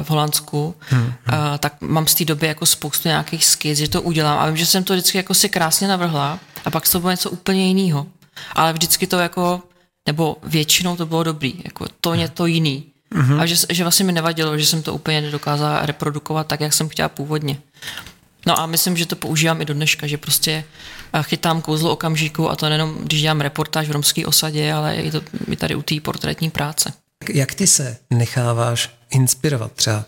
v 0.03 0.11
Holandsku, 0.11 0.75
hmm, 0.81 1.01
hmm. 1.01 1.13
Uh, 1.33 1.59
tak 1.59 1.81
mám 1.81 2.07
z 2.07 2.15
té 2.15 2.25
doby 2.25 2.47
jako 2.47 2.67
spoustu 2.67 3.09
nějakých 3.09 3.45
skic, 3.45 3.79
že 3.79 3.89
to 3.89 4.03
udělám 4.03 4.39
a 4.39 4.47
vím, 4.47 4.57
že 4.57 4.67
jsem 4.67 4.85
to 4.85 4.93
vždycky 4.93 5.19
jako 5.19 5.35
si 5.35 5.49
krásně 5.49 5.89
navrhla 5.89 6.39
a 6.65 6.71
pak 6.71 6.89
to 6.89 7.01
bylo 7.01 7.11
něco 7.11 7.31
úplně 7.31 7.67
jiného. 7.67 8.07
Ale 8.53 8.73
vždycky 8.73 9.07
to 9.07 9.19
jako, 9.19 9.63
nebo 10.07 10.37
většinou 10.43 10.97
to 10.97 11.07
bylo 11.07 11.23
dobrý, 11.23 11.55
jako 11.65 11.87
to 12.01 12.11
hmm. 12.11 12.19
něco 12.19 12.47
jiný. 12.47 12.85
Hmm. 13.15 13.41
A 13.41 13.47
že, 13.47 13.57
že 13.71 13.85
vlastně 13.85 14.05
mi 14.05 14.13
nevadilo, 14.13 14.59
že 14.59 14.67
jsem 14.67 14.83
to 14.83 14.95
úplně 14.95 15.21
nedokázala 15.21 15.87
reprodukovat 15.87 16.47
tak, 16.47 16.61
jak 16.61 16.73
jsem 16.73 16.89
chtěla 16.89 17.09
původně. 17.09 17.59
No 18.47 18.61
a 18.61 18.67
myslím, 18.67 18.97
že 18.97 19.07
to 19.07 19.17
používám 19.17 19.61
i 19.61 19.65
do 19.65 19.75
dneška, 19.75 20.07
že 20.07 20.19
prostě 20.19 20.65
eh, 21.13 21.23
chytám 21.23 21.63
kouzlo 21.63 21.93
okamžiku 21.93 22.51
a 22.51 22.57
to 22.57 22.69
nejenom, 22.69 22.99
když 22.99 23.21
dělám 23.21 23.41
reportáž 23.41 23.89
v 23.89 23.93
romské 23.93 24.27
osadě, 24.27 24.73
ale 24.73 24.97
i, 24.97 25.11
to, 25.11 25.21
i 25.51 25.57
tady 25.57 25.75
u 25.75 25.83
té 25.83 25.95
portrétní 26.01 26.51
práce. 26.51 26.93
Jak 27.35 27.55
ty 27.55 27.67
se 27.67 27.97
necháváš 28.11 28.96
inspirovat? 29.11 29.73
Třeba 29.73 30.05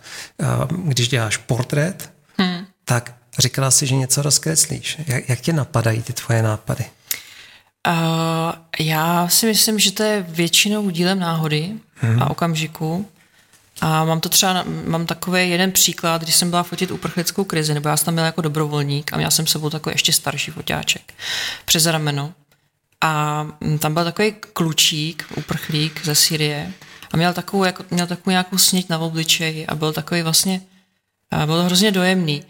když 0.68 1.08
děláš 1.08 1.36
portrét, 1.36 2.10
hmm. 2.38 2.66
tak 2.84 3.14
říkala 3.38 3.70
si, 3.70 3.86
že 3.86 3.94
něco 3.94 4.22
rozkreslíš. 4.22 4.98
Jak, 5.06 5.28
jak 5.28 5.40
tě 5.40 5.52
napadají 5.52 6.02
ty 6.02 6.12
tvoje 6.12 6.42
nápady? 6.42 6.84
Uh, 7.88 8.52
já 8.78 9.28
si 9.28 9.46
myslím, 9.46 9.78
že 9.78 9.92
to 9.92 10.02
je 10.02 10.26
většinou 10.28 10.90
dílem 10.90 11.18
náhody 11.18 11.72
hmm. 11.94 12.22
a 12.22 12.30
okamžiku. 12.30 13.08
A 13.80 14.04
mám 14.04 14.20
to 14.20 14.28
třeba, 14.28 14.64
mám 14.86 15.06
takový 15.06 15.50
jeden 15.50 15.72
příklad, 15.72 16.22
když 16.22 16.34
jsem 16.34 16.50
byla 16.50 16.62
fotit 16.62 16.90
uprchlickou 16.90 17.44
krizi, 17.44 17.74
nebo 17.74 17.88
já 17.88 17.96
jsem 17.96 18.04
tam 18.04 18.14
byla 18.14 18.26
jako 18.26 18.40
dobrovolník 18.40 19.12
a 19.12 19.16
měla 19.16 19.30
jsem 19.30 19.46
sebou 19.46 19.70
takový 19.70 19.94
ještě 19.94 20.12
starší 20.12 20.50
foťáček 20.50 21.14
přes 21.64 21.86
rameno. 21.86 22.32
A 23.00 23.46
tam 23.78 23.94
byl 23.94 24.04
takový 24.04 24.34
klučík, 24.52 25.26
uprchlík 25.36 26.04
ze 26.04 26.14
Syrie, 26.14 26.72
a 27.12 27.16
měl 27.16 27.32
takovou, 27.32 27.64
jako, 27.64 27.84
měl 27.90 28.06
takovou 28.06 28.30
nějakou 28.30 28.58
sněť 28.58 28.88
na 28.88 28.98
obličeji 28.98 29.66
a 29.66 29.74
byl 29.74 29.92
takový 29.92 30.22
vlastně, 30.22 30.60
byl 31.46 31.56
to 31.56 31.64
hrozně 31.64 31.92
dojemný. 31.92 32.42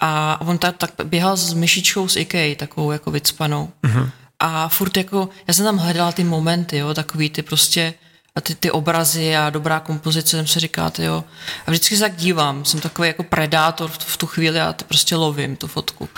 A 0.00 0.40
on 0.40 0.58
tak, 0.58 0.76
tak 0.76 0.90
běhal 1.04 1.36
s 1.36 1.52
myšičkou 1.52 2.08
z 2.08 2.16
Ikei, 2.16 2.56
takovou 2.56 2.92
jako 2.92 3.10
vycpanou. 3.10 3.70
Uh-huh. 3.82 4.10
A 4.38 4.68
furt 4.68 4.96
jako, 4.96 5.28
já 5.48 5.54
jsem 5.54 5.64
tam 5.64 5.76
hledala 5.76 6.12
ty 6.12 6.24
momenty, 6.24 6.78
jo, 6.78 6.94
takový 6.94 7.30
ty 7.30 7.42
prostě, 7.42 7.94
a 8.36 8.40
ty, 8.40 8.54
ty 8.54 8.70
obrazy 8.70 9.36
a 9.36 9.50
dobrá 9.50 9.80
kompozice, 9.80 10.36
jsem 10.36 10.46
se 10.46 10.60
říká, 10.60 10.90
ty 10.90 11.04
jo. 11.04 11.24
A 11.66 11.70
vždycky 11.70 11.96
se 11.96 12.00
tak 12.00 12.16
dívám, 12.16 12.64
jsem 12.64 12.80
takový 12.80 13.08
jako 13.08 13.22
predátor 13.22 13.90
v, 13.90 13.98
v 13.98 14.16
tu 14.16 14.26
chvíli 14.26 14.60
a 14.60 14.72
to 14.72 14.84
prostě 14.84 15.16
lovím 15.16 15.56
tu 15.56 15.66
fotku. 15.66 16.08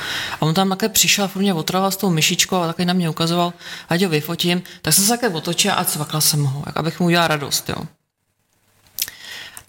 A 0.41 0.43
on 0.43 0.55
tam 0.55 0.69
takhle 0.69 0.89
přišel 0.89 1.25
a 1.25 1.39
mě 1.39 1.55
otrval 1.55 1.91
s 1.91 1.97
tou 1.97 2.11
myšičkou 2.11 2.57
a 2.57 2.67
takhle 2.67 2.85
na 2.85 2.93
mě 2.93 3.11
ukazoval, 3.11 3.53
ať 3.89 4.03
ho 4.03 4.09
vyfotím, 4.09 4.63
tak 4.83 4.95
jsem 4.95 5.05
se 5.05 5.11
takhle 5.11 5.29
otočila 5.29 5.75
a 5.75 5.85
cvakla 5.85 6.21
jsem 6.21 6.45
ho, 6.45 6.63
jak 6.67 6.77
abych 6.77 7.01
mu 7.01 7.07
udělal 7.07 7.29
radost, 7.29 7.69
jo. 7.69 7.77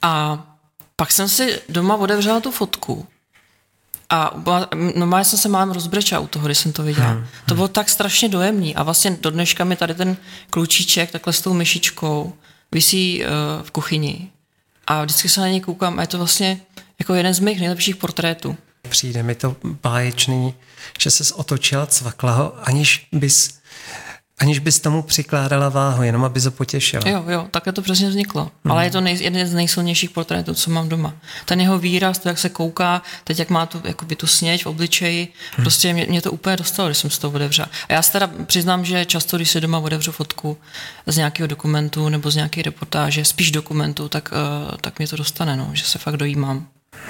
A 0.02 0.44
pak 0.96 1.12
jsem 1.12 1.30
si 1.30 1.62
doma 1.70 1.96
otevřela 1.96 2.40
tu 2.40 2.52
fotku 2.52 3.08
a 4.10 4.44
normálně 4.96 5.26
jsem 5.26 5.40
se 5.40 5.50
málem 5.50 5.72
rozbrečela 5.72 6.22
u 6.22 6.28
toho, 6.28 6.46
když 6.46 6.58
jsem 6.58 6.72
to 6.72 6.84
viděla. 6.84 7.08
Hmm, 7.08 7.18
hmm. 7.18 7.28
To 7.46 7.56
bylo 7.56 7.68
tak 7.68 7.90
strašně 7.90 8.30
dojemný 8.30 8.76
a 8.76 8.84
vlastně 8.84 9.18
do 9.22 9.30
dneška 9.30 9.64
mi 9.64 9.76
tady 9.76 9.94
ten 9.94 10.18
klučíček 10.50 11.12
takhle 11.12 11.34
s 11.34 11.42
tou 11.42 11.54
myšičkou 11.54 12.34
visí 12.72 13.24
uh, 13.24 13.30
v 13.64 13.72
kuchyni 13.72 14.32
a 14.88 15.04
vždycky 15.04 15.30
se 15.30 15.42
na 15.42 15.48
něj 15.48 15.62
koukám 15.62 16.00
a 16.00 16.02
je 16.02 16.08
to 16.08 16.18
vlastně 16.18 16.62
jako 17.00 17.14
jeden 17.14 17.34
z 17.34 17.40
mých 17.40 17.60
nejlepších 17.60 17.96
portrétů. 17.96 18.58
Přijde 18.90 19.24
mi 19.24 19.36
to 19.36 19.56
báječný, 19.84 20.54
že 21.00 21.12
se 21.12 21.34
otočila, 21.34 21.86
cvakla 21.86 22.32
ho, 22.32 22.54
aniž 22.64 23.08
bys 23.12 23.60
Aniž 24.40 24.60
bys 24.60 24.80
tomu 24.80 25.02
přikládala 25.02 25.70
váhu, 25.70 26.04
jenom 26.04 26.24
aby 26.24 26.42
to 26.42 26.52
potěšila. 26.52 27.10
Jo, 27.10 27.24
jo, 27.28 27.48
takhle 27.52 27.74
to 27.74 27.82
přesně 27.82 28.10
vzniklo. 28.10 28.42
Hmm. 28.42 28.72
Ale 28.72 28.86
je 28.86 28.92
to 28.92 29.02
nej, 29.02 29.18
jeden 29.20 29.48
z 29.48 29.54
nejsilnějších 29.54 30.10
portrétů, 30.10 30.54
co 30.54 30.72
mám 30.72 30.90
doma. 30.90 31.14
Ten 31.46 31.62
jeho 31.62 31.80
výraz, 31.80 32.20
to, 32.20 32.30
jak 32.30 32.38
se 32.38 32.50
kouká, 32.50 33.02
teď 33.24 33.40
jak 33.40 33.50
má 33.50 33.66
tu, 33.66 33.82
jakoby 33.84 34.16
tu 34.16 34.28
sněť 34.28 34.64
v 34.64 34.68
obličeji, 34.68 35.28
hmm. 35.56 35.64
prostě 35.64 35.94
mě, 35.94 36.06
mě, 36.10 36.22
to 36.22 36.32
úplně 36.32 36.56
dostalo, 36.56 36.90
když 36.90 36.98
jsem 36.98 37.10
si 37.10 37.20
to 37.20 37.32
otevřela. 37.32 37.70
A 37.90 37.94
já 37.94 38.02
se 38.02 38.12
teda 38.12 38.30
přiznám, 38.46 38.86
že 38.86 39.06
často, 39.06 39.38
když 39.38 39.50
si 39.50 39.62
doma 39.62 39.80
otevřu 39.80 40.12
fotku 40.12 40.58
z 41.06 41.18
nějakého 41.18 41.48
dokumentu 41.48 42.10
nebo 42.10 42.32
z 42.32 42.36
nějaké 42.36 42.62
reportáže, 42.62 43.26
spíš 43.26 43.52
dokumentu, 43.52 44.10
tak, 44.10 44.30
uh, 44.32 44.78
tak 44.82 45.00
mě 45.00 45.08
to 45.08 45.16
dostane, 45.16 45.56
no, 45.56 45.70
že 45.74 45.84
se 45.84 46.00
fakt 46.00 46.18
dojímám. 46.18 46.68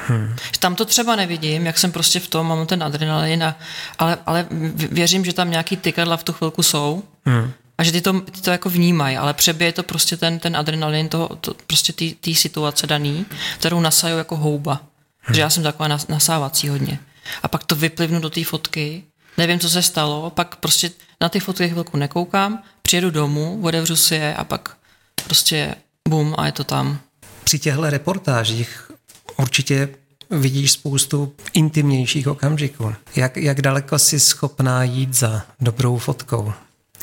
Hmm. 0.08 0.36
Tam 0.60 0.76
to 0.76 0.86
třeba 0.86 1.16
nevidím, 1.16 1.66
jak 1.66 1.78
jsem 1.78 1.92
prostě 1.92 2.20
v 2.20 2.28
tom, 2.28 2.48
mám 2.48 2.68
ten 2.68 2.84
adrenalin, 2.84 3.44
a, 3.44 3.56
ale, 4.00 4.18
ale 4.26 4.48
věřím, 4.74 5.26
že 5.26 5.34
tam 5.34 5.52
nějaký 5.52 5.78
tykadla 5.78 6.18
v 6.18 6.24
tu 6.24 6.34
chvilku 6.34 6.64
jsou. 6.64 7.04
Hmm. 7.26 7.52
A 7.78 7.84
že 7.84 7.92
ty 7.92 8.02
to, 8.02 8.22
ty 8.22 8.42
to 8.42 8.52
jako 8.52 8.70
vnímají, 8.70 9.18
ale 9.18 9.34
přebije 9.34 9.72
to 9.72 9.84
prostě 9.84 10.18
ten, 10.18 10.40
ten 10.40 10.58
adrenalin, 10.58 11.10
to, 11.10 11.30
to 11.42 11.56
prostě 11.68 11.94
ty 12.22 12.36
situace 12.36 12.88
daný, 12.88 13.26
kterou 13.60 13.80
nasajou 13.80 14.18
jako 14.18 14.38
houba. 14.38 14.82
Hmm. 15.20 15.36
Že 15.36 15.42
já 15.42 15.50
jsem 15.50 15.64
taková 15.64 15.88
nasávací 15.88 16.70
hodně. 16.70 17.00
A 17.44 17.48
pak 17.48 17.64
to 17.64 17.76
vyplivnu 17.76 18.20
do 18.20 18.30
té 18.30 18.44
fotky, 18.44 19.04
nevím, 19.38 19.60
co 19.60 19.70
se 19.70 19.82
stalo, 19.82 20.30
pak 20.30 20.56
prostě 20.56 20.92
na 21.22 21.30
ty 21.30 21.40
fotky 21.40 21.70
chvilku 21.70 21.98
nekoukám, 21.98 22.64
přijedu 22.82 23.10
domů, 23.10 23.60
otevřu 23.64 23.96
si 23.96 24.16
je 24.16 24.36
a 24.36 24.44
pak 24.44 24.78
prostě 25.24 25.76
bum 26.10 26.36
a 26.38 26.46
je 26.46 26.52
to 26.52 26.64
tam. 26.64 27.00
Při 27.44 27.60
těchto 27.60 27.90
reportážích 27.90 28.92
určitě 29.38 29.90
vidíš 30.30 30.72
spoustu 30.72 31.34
intimnějších 31.54 32.28
okamžiků. 32.28 32.94
Jak, 33.16 33.38
jak 33.38 33.62
daleko 33.62 34.00
jsi 34.00 34.20
schopná 34.20 34.84
jít 34.84 35.14
za 35.14 35.42
dobrou 35.60 35.98
fotkou? 35.98 36.54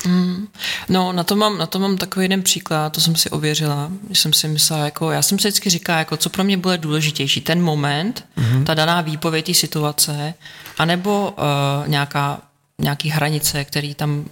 Mm, 0.06 0.48
no, 0.88 1.12
na 1.12 1.24
to, 1.24 1.36
mám, 1.36 1.58
na 1.58 1.66
to 1.66 1.78
mám 1.78 1.96
takový 1.96 2.24
jeden 2.24 2.42
příklad, 2.42 2.92
to 2.92 3.00
jsem 3.00 3.16
si 3.16 3.30
ověřila, 3.30 3.90
když 4.06 4.18
jsem 4.18 4.32
si 4.32 4.48
myslela, 4.48 4.84
jako, 4.84 5.10
já 5.10 5.22
jsem 5.22 5.38
si 5.38 5.48
vždycky 5.48 5.70
říkala, 5.70 5.98
jako, 5.98 6.16
co 6.16 6.30
pro 6.30 6.44
mě 6.44 6.56
bude 6.56 6.78
důležitější, 6.78 7.40
ten 7.40 7.62
moment, 7.62 8.24
mm-hmm. 8.38 8.64
ta 8.64 8.74
daná 8.74 9.00
výpověď 9.00 9.46
té 9.46 9.54
situace, 9.54 10.34
anebo 10.78 11.34
uh, 11.38 11.88
nějaká, 11.88 12.40
nějaký 12.78 13.08
hranice, 13.08 13.64
které 13.64 13.94
tam 13.94 14.24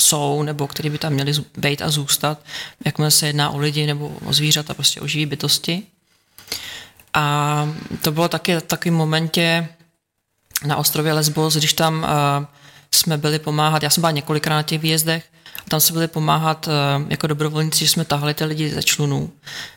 jsou, 0.00 0.42
nebo 0.42 0.66
které 0.66 0.90
by 0.90 0.98
tam 0.98 1.12
měly 1.12 1.32
být 1.56 1.82
a 1.82 1.90
zůstat, 1.90 2.40
jakmile 2.84 3.10
se 3.10 3.26
jedná 3.26 3.50
o 3.50 3.58
lidi 3.58 3.86
nebo 3.86 4.12
o 4.24 4.32
zvířata, 4.32 4.74
prostě 4.74 5.00
o 5.00 5.06
živý 5.06 5.26
bytosti. 5.26 5.82
A 7.18 7.68
to 8.02 8.12
bylo 8.12 8.28
taky 8.28 8.60
takový 8.60 8.90
momentě 8.90 9.68
na 10.64 10.76
ostrově 10.76 11.12
Lesbos, 11.12 11.56
když 11.56 11.72
tam 11.72 11.94
uh, 12.02 12.46
jsme 12.94 13.16
byli 13.16 13.38
pomáhat, 13.38 13.82
já 13.82 13.90
jsem 13.90 14.00
byla 14.00 14.10
několikrát 14.10 14.56
na 14.56 14.62
těch 14.62 14.80
výjezdech, 14.80 15.24
a 15.66 15.70
tam 15.70 15.80
jsme 15.80 15.94
byli 15.94 16.08
pomáhat 16.08 16.66
uh, 16.66 16.72
jako 17.08 17.26
dobrovolníci, 17.26 17.78
že 17.78 17.88
jsme 17.88 18.04
tahali 18.04 18.34
ty 18.34 18.44
lidi 18.44 18.70
ze 18.70 18.82
člunů. 18.82 19.30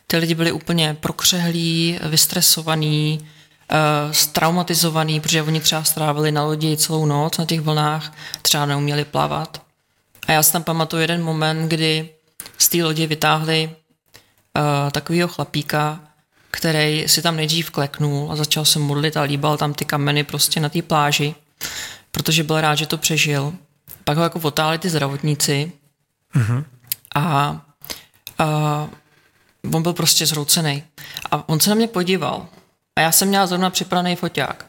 Ty 0.07 0.17
lidi 0.17 0.35
byli 0.35 0.51
úplně 0.51 0.97
prokřehlí, 0.99 1.99
vystresovaní, 2.03 3.19
uh, 3.21 4.11
straumatizovaní, 4.11 5.19
protože 5.19 5.43
oni 5.43 5.59
třeba 5.59 5.83
strávili 5.83 6.31
na 6.31 6.43
lodi 6.43 6.77
celou 6.77 7.05
noc 7.05 7.37
na 7.37 7.45
těch 7.45 7.61
vlnách, 7.61 8.13
třeba 8.41 8.65
neuměli 8.65 9.05
plavat. 9.05 9.61
A 10.27 10.31
já 10.31 10.43
si 10.43 10.51
tam 10.51 10.63
pamatuju 10.63 11.01
jeden 11.01 11.23
moment, 11.23 11.67
kdy 11.67 12.09
z 12.57 12.69
té 12.69 12.83
lodi 12.83 13.07
vytáhli 13.07 13.69
uh, 13.69 14.91
takového 14.91 15.27
chlapíka, 15.27 15.99
který 16.51 17.07
si 17.07 17.21
tam 17.21 17.35
nejdřív 17.35 17.71
kleknul 17.71 18.31
a 18.31 18.35
začal 18.35 18.65
se 18.65 18.79
modlit 18.79 19.17
a 19.17 19.21
líbal 19.21 19.57
tam 19.57 19.73
ty 19.73 19.85
kameny 19.85 20.23
prostě 20.23 20.59
na 20.59 20.69
té 20.69 20.81
pláži, 20.81 21.35
protože 22.11 22.43
byl 22.43 22.61
rád, 22.61 22.75
že 22.75 22.85
to 22.85 22.97
přežil. 22.97 23.53
Pak 24.03 24.17
ho 24.17 24.23
jako 24.23 24.39
otáli 24.39 24.77
ty 24.77 24.89
zdravotníci 24.89 25.71
mm-hmm. 26.35 26.63
a, 27.15 27.61
a 28.37 28.87
on 29.73 29.83
byl 29.83 29.93
prostě 29.93 30.25
zroucený. 30.25 30.83
A 31.31 31.49
on 31.49 31.59
se 31.59 31.69
na 31.69 31.75
mě 31.75 31.87
podíval. 31.87 32.47
A 32.95 33.01
já 33.01 33.11
jsem 33.11 33.27
měla 33.27 33.47
zrovna 33.47 33.69
připravený 33.69 34.15
foťák. 34.15 34.65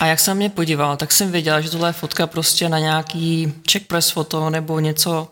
A 0.00 0.06
jak 0.06 0.20
se 0.20 0.30
na 0.30 0.34
mě 0.34 0.50
podíval, 0.50 0.96
tak 0.96 1.12
jsem 1.12 1.32
věděla, 1.32 1.60
že 1.60 1.70
tohle 1.70 1.88
je 1.88 1.92
fotka 1.92 2.26
prostě 2.26 2.68
na 2.68 2.78
nějaký 2.78 3.54
check 3.70 3.86
press 3.86 4.10
foto 4.10 4.50
nebo 4.50 4.80
něco. 4.80 5.28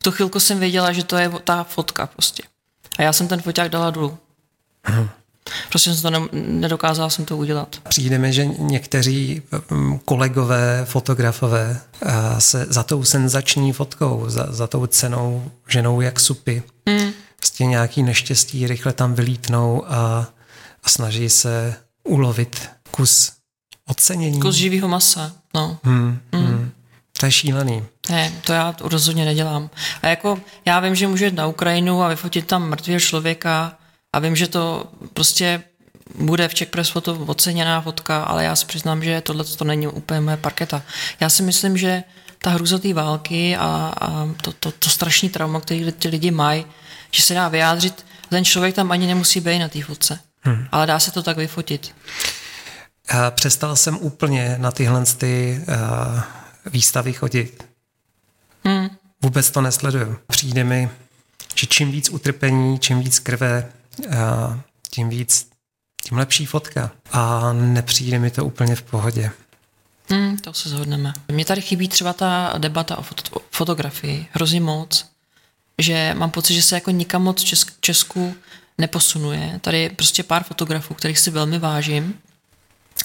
V 0.00 0.02
tu 0.02 0.10
chvilku 0.10 0.40
jsem 0.40 0.58
věděla, 0.58 0.92
že 0.92 1.04
to 1.04 1.16
je 1.16 1.30
ta 1.44 1.64
fotka 1.64 2.06
prostě. 2.06 2.42
A 2.98 3.02
já 3.02 3.12
jsem 3.12 3.28
ten 3.28 3.42
foťák 3.42 3.68
dala 3.68 3.90
dolů. 3.90 4.18
Prostě 5.68 5.94
jsem 5.94 6.02
to 6.02 6.10
ne, 6.10 6.28
nedokázala 6.32 7.10
jsem 7.10 7.24
to 7.24 7.36
udělat. 7.36 7.76
Přijde 7.88 8.18
mi, 8.18 8.32
že 8.32 8.46
někteří 8.46 9.42
mm, 9.70 9.98
kolegové, 9.98 10.84
fotografové 10.84 11.80
se 12.38 12.66
za 12.68 12.82
tou 12.82 13.04
senzační 13.04 13.72
fotkou, 13.72 14.24
za, 14.28 14.46
za 14.50 14.66
tou 14.66 14.86
cenou 14.86 15.50
ženou 15.68 16.00
jak 16.00 16.20
supy. 16.20 16.62
Mm. 16.88 17.10
Prostě 17.36 17.64
nějaký 17.64 18.02
neštěstí 18.02 18.66
rychle 18.66 18.92
tam 18.92 19.14
vylítnou 19.14 19.84
a, 19.88 20.26
a 20.84 20.88
snaží 20.88 21.28
se 21.28 21.74
ulovit 22.04 22.68
kus 22.90 23.32
ocenění. 23.86 24.40
Kus 24.40 24.54
živého 24.54 24.88
masa, 24.88 25.32
no. 25.54 25.78
Hmm, 25.82 26.18
hmm. 26.32 26.46
Hmm. 26.46 26.70
To 27.20 27.26
je 27.26 27.32
šílený. 27.32 27.84
Ne, 28.10 28.32
to 28.44 28.52
já 28.52 28.74
rozhodně 28.80 29.24
nedělám. 29.24 29.70
A 30.02 30.08
jako 30.08 30.38
já 30.64 30.80
vím, 30.80 30.94
že 30.94 31.08
můžu 31.08 31.24
jít 31.24 31.34
na 31.34 31.46
Ukrajinu 31.46 32.02
a 32.02 32.08
vyfotit 32.08 32.46
tam 32.46 32.68
mrtvého 32.68 33.00
člověka 33.00 33.76
a 34.14 34.18
vím, 34.18 34.36
že 34.36 34.48
to 34.48 34.92
prostě 35.14 35.62
bude 36.14 36.48
v 36.48 36.54
Czech 36.54 36.68
Press 36.68 36.88
foto 36.88 37.14
oceněná 37.26 37.80
fotka, 37.80 38.22
ale 38.22 38.44
já 38.44 38.56
si 38.56 38.66
přiznám, 38.66 39.02
že 39.02 39.20
tohle 39.20 39.44
to 39.44 39.64
není 39.64 39.86
úplně 39.86 40.20
moje 40.20 40.36
parketa. 40.36 40.82
Já 41.20 41.28
si 41.28 41.42
myslím, 41.42 41.76
že 41.76 42.04
ta 42.38 42.50
hruza 42.50 42.78
té 42.78 42.94
války 42.94 43.56
a, 43.56 43.92
a 44.00 44.28
to, 44.42 44.52
to, 44.52 44.72
to 44.72 44.90
strašný 44.90 45.28
trauma, 45.28 45.60
který 45.60 45.92
ty 45.92 46.08
lidi 46.08 46.30
mají, 46.30 46.66
že 47.10 47.22
se 47.22 47.34
dá 47.34 47.48
vyjádřit, 47.48 48.06
ten 48.28 48.44
člověk 48.44 48.74
tam 48.74 48.92
ani 48.92 49.06
nemusí 49.06 49.40
být 49.40 49.58
na 49.58 49.68
té 49.68 49.82
fotce, 49.82 50.18
hmm. 50.40 50.66
ale 50.72 50.86
dá 50.86 50.98
se 50.98 51.10
to 51.10 51.22
tak 51.22 51.36
vyfotit. 51.36 51.94
Přestal 53.30 53.76
jsem 53.76 53.98
úplně 53.98 54.54
na 54.58 54.70
tyhle 54.70 55.04
ty, 55.04 55.60
uh, 55.68 56.20
výstavy 56.66 57.12
chodit. 57.12 57.64
Hmm. 58.64 58.88
Vůbec 59.22 59.50
to 59.50 59.60
nesleduju. 59.60 60.16
Přijde 60.26 60.64
mi, 60.64 60.90
že 61.54 61.66
čím 61.66 61.92
víc 61.92 62.10
utrpení, 62.10 62.78
čím 62.78 63.00
víc 63.00 63.18
krve, 63.18 63.72
tím 64.90 65.08
víc, 65.08 65.48
tím 66.08 66.18
lepší 66.18 66.46
fotka. 66.46 66.90
A 67.12 67.52
nepřijde 67.52 68.18
mi 68.18 68.30
to 68.30 68.44
úplně 68.44 68.76
v 68.76 68.82
pohodě. 68.82 69.30
Hmm, 70.10 70.36
to 70.36 70.52
se 70.52 70.68
zhodneme. 70.68 71.12
Mně 71.28 71.44
tady 71.44 71.60
chybí 71.60 71.88
třeba 71.88 72.12
ta 72.12 72.54
debata 72.58 72.98
o 72.98 73.02
fot- 73.02 73.40
fotografii 73.50 74.26
hrozně 74.32 74.60
moc, 74.60 75.06
že 75.78 76.14
mám 76.18 76.30
pocit, 76.30 76.54
že 76.54 76.62
se 76.62 76.74
jako 76.74 76.90
nikam 76.90 77.22
moc 77.22 77.42
v 77.42 77.46
Česk- 77.46 77.74
Česku 77.80 78.34
neposunuje. 78.78 79.60
Tady 79.62 79.80
je 79.80 79.90
prostě 79.90 80.22
pár 80.22 80.44
fotografů, 80.44 80.94
kterých 80.94 81.18
si 81.18 81.30
velmi 81.30 81.58
vážím, 81.58 82.14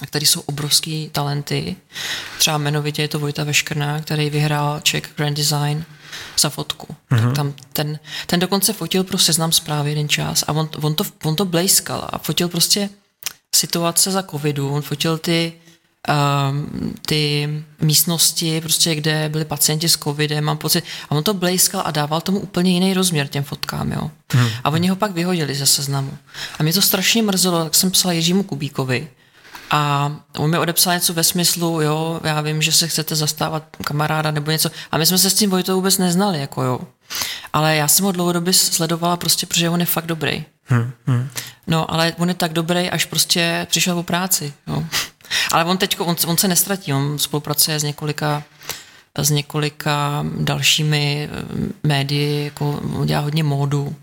který 0.06 0.26
jsou 0.26 0.40
obrovský 0.40 1.10
talenty. 1.12 1.76
Třeba 2.38 2.56
jmenovitě 2.56 3.02
je 3.02 3.08
to 3.08 3.18
Vojta 3.18 3.44
Veškrná, 3.44 4.00
který 4.00 4.30
vyhrál 4.30 4.80
Czech 4.80 5.02
Grand 5.16 5.36
Design 5.36 5.84
za 6.38 6.50
fotku. 6.50 6.86
Mm-hmm. 6.86 7.16
Tak 7.16 7.24
mhm. 7.24 7.34
tam 7.34 7.54
ten, 7.84 7.98
ten 8.26 8.40
dokonce 8.40 8.72
fotil 8.72 9.04
pro 9.04 9.18
seznam 9.18 9.52
zprávy 9.52 9.90
jeden 9.90 10.08
čas 10.08 10.44
a 10.46 10.52
on, 10.52 10.68
on, 10.82 10.94
to, 10.94 11.04
on 11.24 11.36
to 11.36 11.44
blejskal 11.44 12.08
a 12.12 12.18
fotil 12.18 12.48
prostě 12.48 12.90
situace 13.54 14.10
za 14.10 14.22
covidu, 14.22 14.70
on 14.70 14.82
fotil 14.82 15.18
ty 15.18 15.52
um, 16.08 16.94
ty 17.06 17.48
místnosti, 17.80 18.60
prostě, 18.60 18.94
kde 18.94 19.28
byli 19.28 19.44
pacienti 19.44 19.88
s 19.88 19.98
covidem, 19.98 20.44
mám 20.44 20.58
pocit, 20.58 20.84
a 21.08 21.10
on 21.10 21.24
to 21.24 21.34
blejskal 21.34 21.82
a 21.84 21.90
dával 21.90 22.20
tomu 22.20 22.38
úplně 22.38 22.72
jiný 22.72 22.94
rozměr 22.94 23.28
těm 23.28 23.44
fotkám, 23.44 23.92
jo. 23.92 24.10
Hmm. 24.32 24.48
A 24.64 24.70
oni 24.70 24.88
ho 24.88 24.96
pak 24.96 25.12
vyhodili 25.12 25.54
ze 25.54 25.66
seznamu. 25.66 26.18
A 26.58 26.62
mě 26.62 26.72
to 26.72 26.82
strašně 26.82 27.22
mrzelo, 27.22 27.64
tak 27.64 27.74
jsem 27.74 27.90
psala 27.90 28.12
Jiřímu 28.12 28.42
Kubíkovi, 28.42 29.08
a 29.70 30.12
on 30.38 30.50
mi 30.50 30.58
odepsal 30.58 30.94
něco 30.94 31.14
ve 31.14 31.24
smyslu, 31.24 31.80
jo, 31.80 32.20
já 32.24 32.40
vím, 32.40 32.62
že 32.62 32.72
se 32.72 32.88
chcete 32.88 33.16
zastávat 33.16 33.64
kamaráda 33.84 34.30
nebo 34.30 34.50
něco. 34.50 34.70
A 34.92 34.98
my 34.98 35.06
jsme 35.06 35.18
se 35.18 35.30
s 35.30 35.34
tím 35.34 35.50
Vojtou 35.50 35.74
vůbec 35.74 35.98
neznali, 35.98 36.40
jako 36.40 36.62
jo. 36.62 36.80
Ale 37.52 37.76
já 37.76 37.88
jsem 37.88 38.04
ho 38.04 38.12
dlouhodobě 38.12 38.52
sledovala 38.52 39.16
prostě, 39.16 39.46
protože 39.46 39.70
on 39.70 39.80
je 39.80 39.86
fakt 39.86 40.06
dobrý. 40.06 40.44
Hmm, 40.64 40.92
hmm. 41.06 41.28
No, 41.66 41.90
ale 41.90 42.12
on 42.18 42.28
je 42.28 42.34
tak 42.34 42.52
dobrý, 42.52 42.90
až 42.90 43.04
prostě 43.04 43.66
přišel 43.70 43.98
o 43.98 44.02
práci, 44.02 44.52
jo. 44.66 44.84
Ale 45.52 45.64
on 45.64 45.78
teď, 45.78 46.00
on, 46.00 46.16
on 46.26 46.36
se 46.36 46.48
nestratí, 46.48 46.92
on 46.92 47.18
spolupracuje 47.18 47.80
s 47.80 47.82
několika 47.82 48.42
s 49.18 49.30
několika 49.30 50.26
dalšími 50.38 51.28
eh, 51.32 51.88
médii, 51.88 52.44
jako 52.44 52.80
dělá 53.04 53.20
hodně 53.20 53.44
módu, 53.44 53.96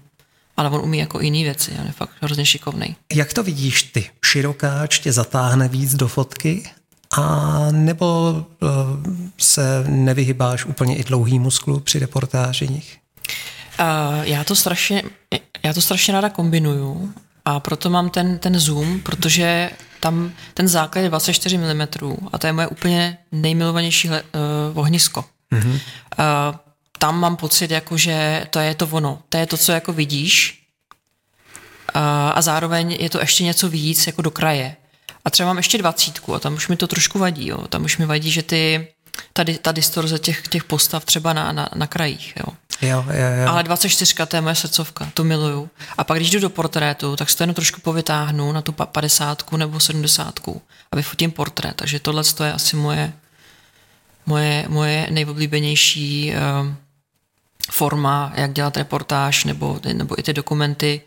ale 0.58 0.70
on 0.70 0.82
umí 0.82 0.98
jako 0.98 1.22
jiný 1.22 1.44
věci, 1.44 1.72
on 1.80 1.86
je 1.86 1.92
fakt 1.92 2.12
hrozně 2.22 2.46
šikovný. 2.46 2.96
Jak 3.14 3.34
to 3.34 3.44
vidíš 3.44 3.84
ty? 3.84 4.10
Širokáč 4.26 5.00
tě 5.00 5.12
zatáhne 5.12 5.68
víc 5.68 5.96
do 5.96 6.08
fotky? 6.08 6.70
A 7.18 7.68
nebo 7.72 8.36
uh, 8.62 8.70
se 9.38 9.84
nevyhybáš 9.88 10.66
úplně 10.66 10.96
i 10.96 11.04
dlouhý 11.04 11.40
musklu 11.40 11.80
při 11.80 12.00
reportážích? 12.00 12.98
Uh, 13.80 13.86
já 14.24 14.44
to 14.44 14.56
strašně, 14.56 15.04
já 15.64 15.74
to 15.74 15.82
strašně 15.82 16.14
ráda 16.14 16.30
kombinuju 16.30 17.14
a 17.46 17.60
proto 17.60 17.90
mám 17.90 18.10
ten, 18.10 18.38
ten 18.38 18.60
zoom, 18.60 19.00
protože 19.00 19.70
tam 20.00 20.32
ten 20.54 20.68
základ 20.68 21.02
je 21.02 21.10
24 21.10 21.58
mm 21.58 21.82
a 22.34 22.38
to 22.38 22.48
je 22.48 22.54
moje 22.54 22.68
úplně 22.68 23.18
nejmilovanější 23.32 24.10
uh, 24.10 24.16
ohnisko. 24.74 25.26
Mm-hmm. 25.52 25.74
Uh, 25.74 25.80
tam 26.98 27.20
mám 27.20 27.36
pocit, 27.36 27.72
jako, 27.72 27.98
že 27.98 28.46
to 28.50 28.60
je 28.60 28.76
to 28.76 28.88
ono, 28.88 29.22
to 29.30 29.38
je 29.38 29.46
to, 29.46 29.58
co 29.58 29.72
jako 29.72 29.94
vidíš 29.94 30.64
a, 31.94 32.30
a 32.30 32.42
zároveň 32.42 32.92
je 33.00 33.10
to 33.10 33.20
ještě 33.20 33.44
něco 33.44 33.70
víc 33.70 34.08
jako 34.08 34.22
do 34.22 34.32
kraje. 34.32 34.76
A 35.26 35.30
třeba 35.30 35.48
mám 35.48 35.58
ještě 35.58 35.78
dvacítku 35.78 36.36
a 36.36 36.40
tam 36.40 36.54
už 36.54 36.68
mi 36.68 36.78
to 36.78 36.88
trošku 36.88 37.20
vadí, 37.20 37.48
jo. 37.48 37.68
tam 37.68 37.84
už 37.84 37.98
mi 37.98 38.06
vadí, 38.06 38.32
že 38.32 38.44
ty, 38.44 38.88
tady, 39.34 39.58
ta 39.58 39.72
distorze 39.72 40.20
těch, 40.20 40.48
těch 40.48 40.64
postav 40.64 41.06
třeba 41.06 41.34
na, 41.34 41.52
na, 41.52 41.70
na 41.76 41.88
krajích. 41.88 42.34
Jo. 42.38 42.54
Jo, 42.82 43.06
jo, 43.08 43.42
jo. 43.42 43.50
Ale 43.50 43.64
24 43.64 44.16
to 44.28 44.36
je 44.36 44.42
moje 44.42 44.56
srdcovka, 44.56 45.12
to 45.14 45.24
miluju. 45.24 45.70
A 45.98 46.04
pak 46.04 46.18
když 46.18 46.30
jdu 46.30 46.40
do 46.40 46.50
portrétu, 46.50 47.16
tak 47.16 47.30
se 47.30 47.38
to 47.38 47.44
jenom 47.44 47.54
trošku 47.54 47.82
povytáhnu 47.82 48.52
na 48.52 48.62
tu 48.62 48.72
50 48.72 49.52
nebo 49.52 49.80
70, 49.80 50.40
aby 50.92 51.04
fotím 51.04 51.32
portrét. 51.32 51.76
Takže 51.76 52.00
tohle 52.00 52.24
je 52.44 52.54
asi 52.54 52.76
moje, 52.76 53.14
moje, 54.26 54.66
moje 54.68 55.08
nejoblíbenější 55.10 56.34
uh, 56.62 56.74
forma, 57.72 58.34
jak 58.36 58.54
dělat 58.54 58.78
reportáž 58.78 59.44
nebo, 59.44 59.80
nebo 59.94 60.20
i 60.20 60.24
ty 60.24 60.34
dokumenty. 60.34 61.02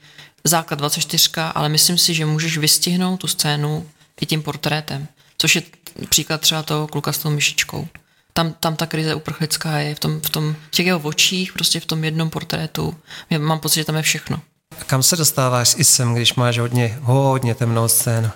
Základ 0.45 0.79
24, 0.79 1.31
ale 1.55 1.69
myslím 1.69 1.99
si, 1.99 2.15
že 2.15 2.27
můžeš 2.27 2.59
vystihnout 2.59 3.21
tu 3.21 3.27
scénu 3.27 3.87
i 4.21 4.27
tím 4.27 4.43
portrétem, 4.43 5.09
což 5.39 5.57
je 5.57 5.63
příklad 6.09 6.41
třeba 6.41 6.63
toho 6.63 6.87
kluka 6.87 7.13
s 7.13 7.19
tou 7.19 7.31
myšičkou. 7.31 7.89
Tam, 8.33 8.55
tam 8.61 8.77
ta 8.77 8.87
krize 8.87 9.15
uprchlická 9.15 9.79
je 9.79 9.95
v, 9.95 9.99
tom, 9.99 10.21
v, 10.21 10.31
tom, 10.31 10.57
v 10.69 10.71
těch 10.71 10.87
jeho 10.87 11.01
očích, 11.01 11.53
prostě 11.53 11.81
v 11.81 11.87
tom 11.87 12.05
jednom 12.05 12.31
portrétu. 12.31 12.97
Já 13.31 13.39
mám 13.39 13.61
pocit, 13.61 13.81
že 13.81 13.85
tam 13.85 13.97
je 13.97 14.03
všechno. 14.03 14.41
Kam 14.87 15.03
se 15.03 15.17
dostáváš 15.17 15.75
i 15.79 15.85
sem, 15.85 16.15
když 16.15 16.35
máš 16.35 16.59
hodně, 16.59 16.99
hodně 17.03 17.55
temnou 17.55 17.89
scénu? 17.89 18.31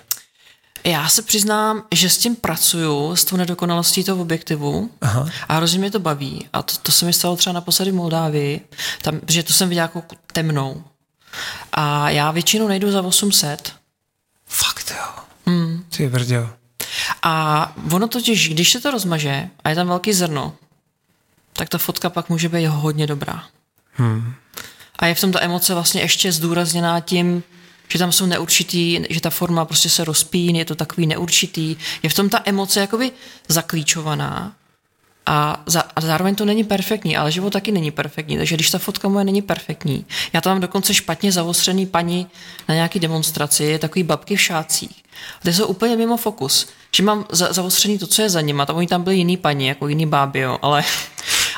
Já 0.85 1.09
se 1.09 1.21
přiznám, 1.21 1.83
že 1.91 2.09
s 2.09 2.17
tím 2.17 2.35
pracuju, 2.35 3.15
s 3.15 3.25
tou 3.25 3.35
nedokonalostí 3.35 4.03
toho 4.03 4.21
objektivu 4.21 4.89
Aha. 5.01 5.29
a 5.49 5.53
hrozně 5.53 5.79
mě 5.79 5.91
to 5.91 5.99
baví. 5.99 6.47
A 6.53 6.61
to, 6.61 6.77
to 6.77 6.91
se 6.91 7.05
mi 7.05 7.13
stalo 7.13 7.35
třeba 7.35 7.53
naposledy 7.53 7.91
v 7.91 7.95
Moldávii, 7.95 8.61
tam, 9.01 9.19
že 9.27 9.43
to 9.43 9.53
jsem 9.53 9.69
viděl 9.69 9.81
jako 9.81 10.03
temnou. 10.33 10.83
A 11.73 12.09
já 12.09 12.31
většinou 12.31 12.67
nejdu 12.67 12.91
za 12.91 13.01
800. 13.01 13.73
Fakt 14.45 14.93
jo. 14.97 15.23
Hmm. 15.45 15.85
Ty 15.89 16.09
brďo. 16.09 16.49
A 17.23 17.75
ono 17.91 18.07
totiž, 18.07 18.49
když 18.49 18.71
se 18.71 18.81
to 18.81 18.91
rozmaže 18.91 19.49
a 19.63 19.69
je 19.69 19.75
tam 19.75 19.87
velký 19.87 20.13
zrno, 20.13 20.55
tak 21.53 21.69
ta 21.69 21.77
fotka 21.77 22.09
pak 22.09 22.29
může 22.29 22.49
být 22.49 22.65
hodně 22.65 23.07
dobrá. 23.07 23.43
Hmm. 23.91 24.33
A 24.99 25.05
je 25.05 25.15
v 25.15 25.21
tom 25.21 25.31
ta 25.31 25.41
emoce 25.41 25.73
vlastně 25.73 26.01
ještě 26.01 26.31
zdůrazněná 26.31 26.99
tím, 26.99 27.43
že 27.87 27.99
tam 27.99 28.11
jsou 28.11 28.25
neurčitý, 28.25 28.99
že 29.09 29.21
ta 29.21 29.29
forma 29.29 29.65
prostě 29.65 29.89
se 29.89 30.03
rozpín, 30.03 30.55
je 30.55 30.65
to 30.65 30.75
takový 30.75 31.07
neurčitý. 31.07 31.75
Je 32.03 32.09
v 32.09 32.13
tom 32.13 32.29
ta 32.29 32.41
emoce 32.45 32.79
jakoby 32.79 33.11
zaklíčovaná 33.47 34.55
a, 35.25 35.63
za, 35.65 35.83
a 35.95 36.01
zároveň 36.01 36.35
to 36.35 36.45
není 36.45 36.63
perfektní, 36.63 37.17
ale 37.17 37.31
život 37.31 37.53
taky 37.53 37.71
není 37.71 37.91
perfektní, 37.91 38.37
takže 38.37 38.55
když 38.55 38.71
ta 38.71 38.77
fotka 38.77 39.07
moje 39.07 39.25
není 39.25 39.41
perfektní, 39.41 40.05
já 40.33 40.41
tam 40.41 40.51
mám 40.51 40.61
dokonce 40.61 40.93
špatně 40.93 41.31
zavostřený 41.31 41.85
paní 41.85 42.27
na 42.69 42.75
nějaký 42.75 42.99
demonstraci, 42.99 43.63
je 43.63 43.79
takový 43.79 44.03
babky 44.03 44.35
v 44.35 44.41
šácích. 44.41 45.03
Ty 45.43 45.53
jsou 45.53 45.65
úplně 45.65 45.95
mimo 45.95 46.17
fokus, 46.17 46.67
že 46.95 47.03
mám 47.03 47.25
za, 47.31 47.53
zavostřený 47.53 47.99
to, 47.99 48.07
co 48.07 48.21
je 48.21 48.29
za 48.29 48.41
nima, 48.41 48.65
tam 48.65 48.75
oni 48.75 48.87
tam 48.87 49.03
byli 49.03 49.15
jiný 49.15 49.37
paní, 49.37 49.67
jako 49.67 49.87
jiný 49.87 50.05
báby, 50.05 50.39
jo, 50.39 50.59
ale, 50.61 50.83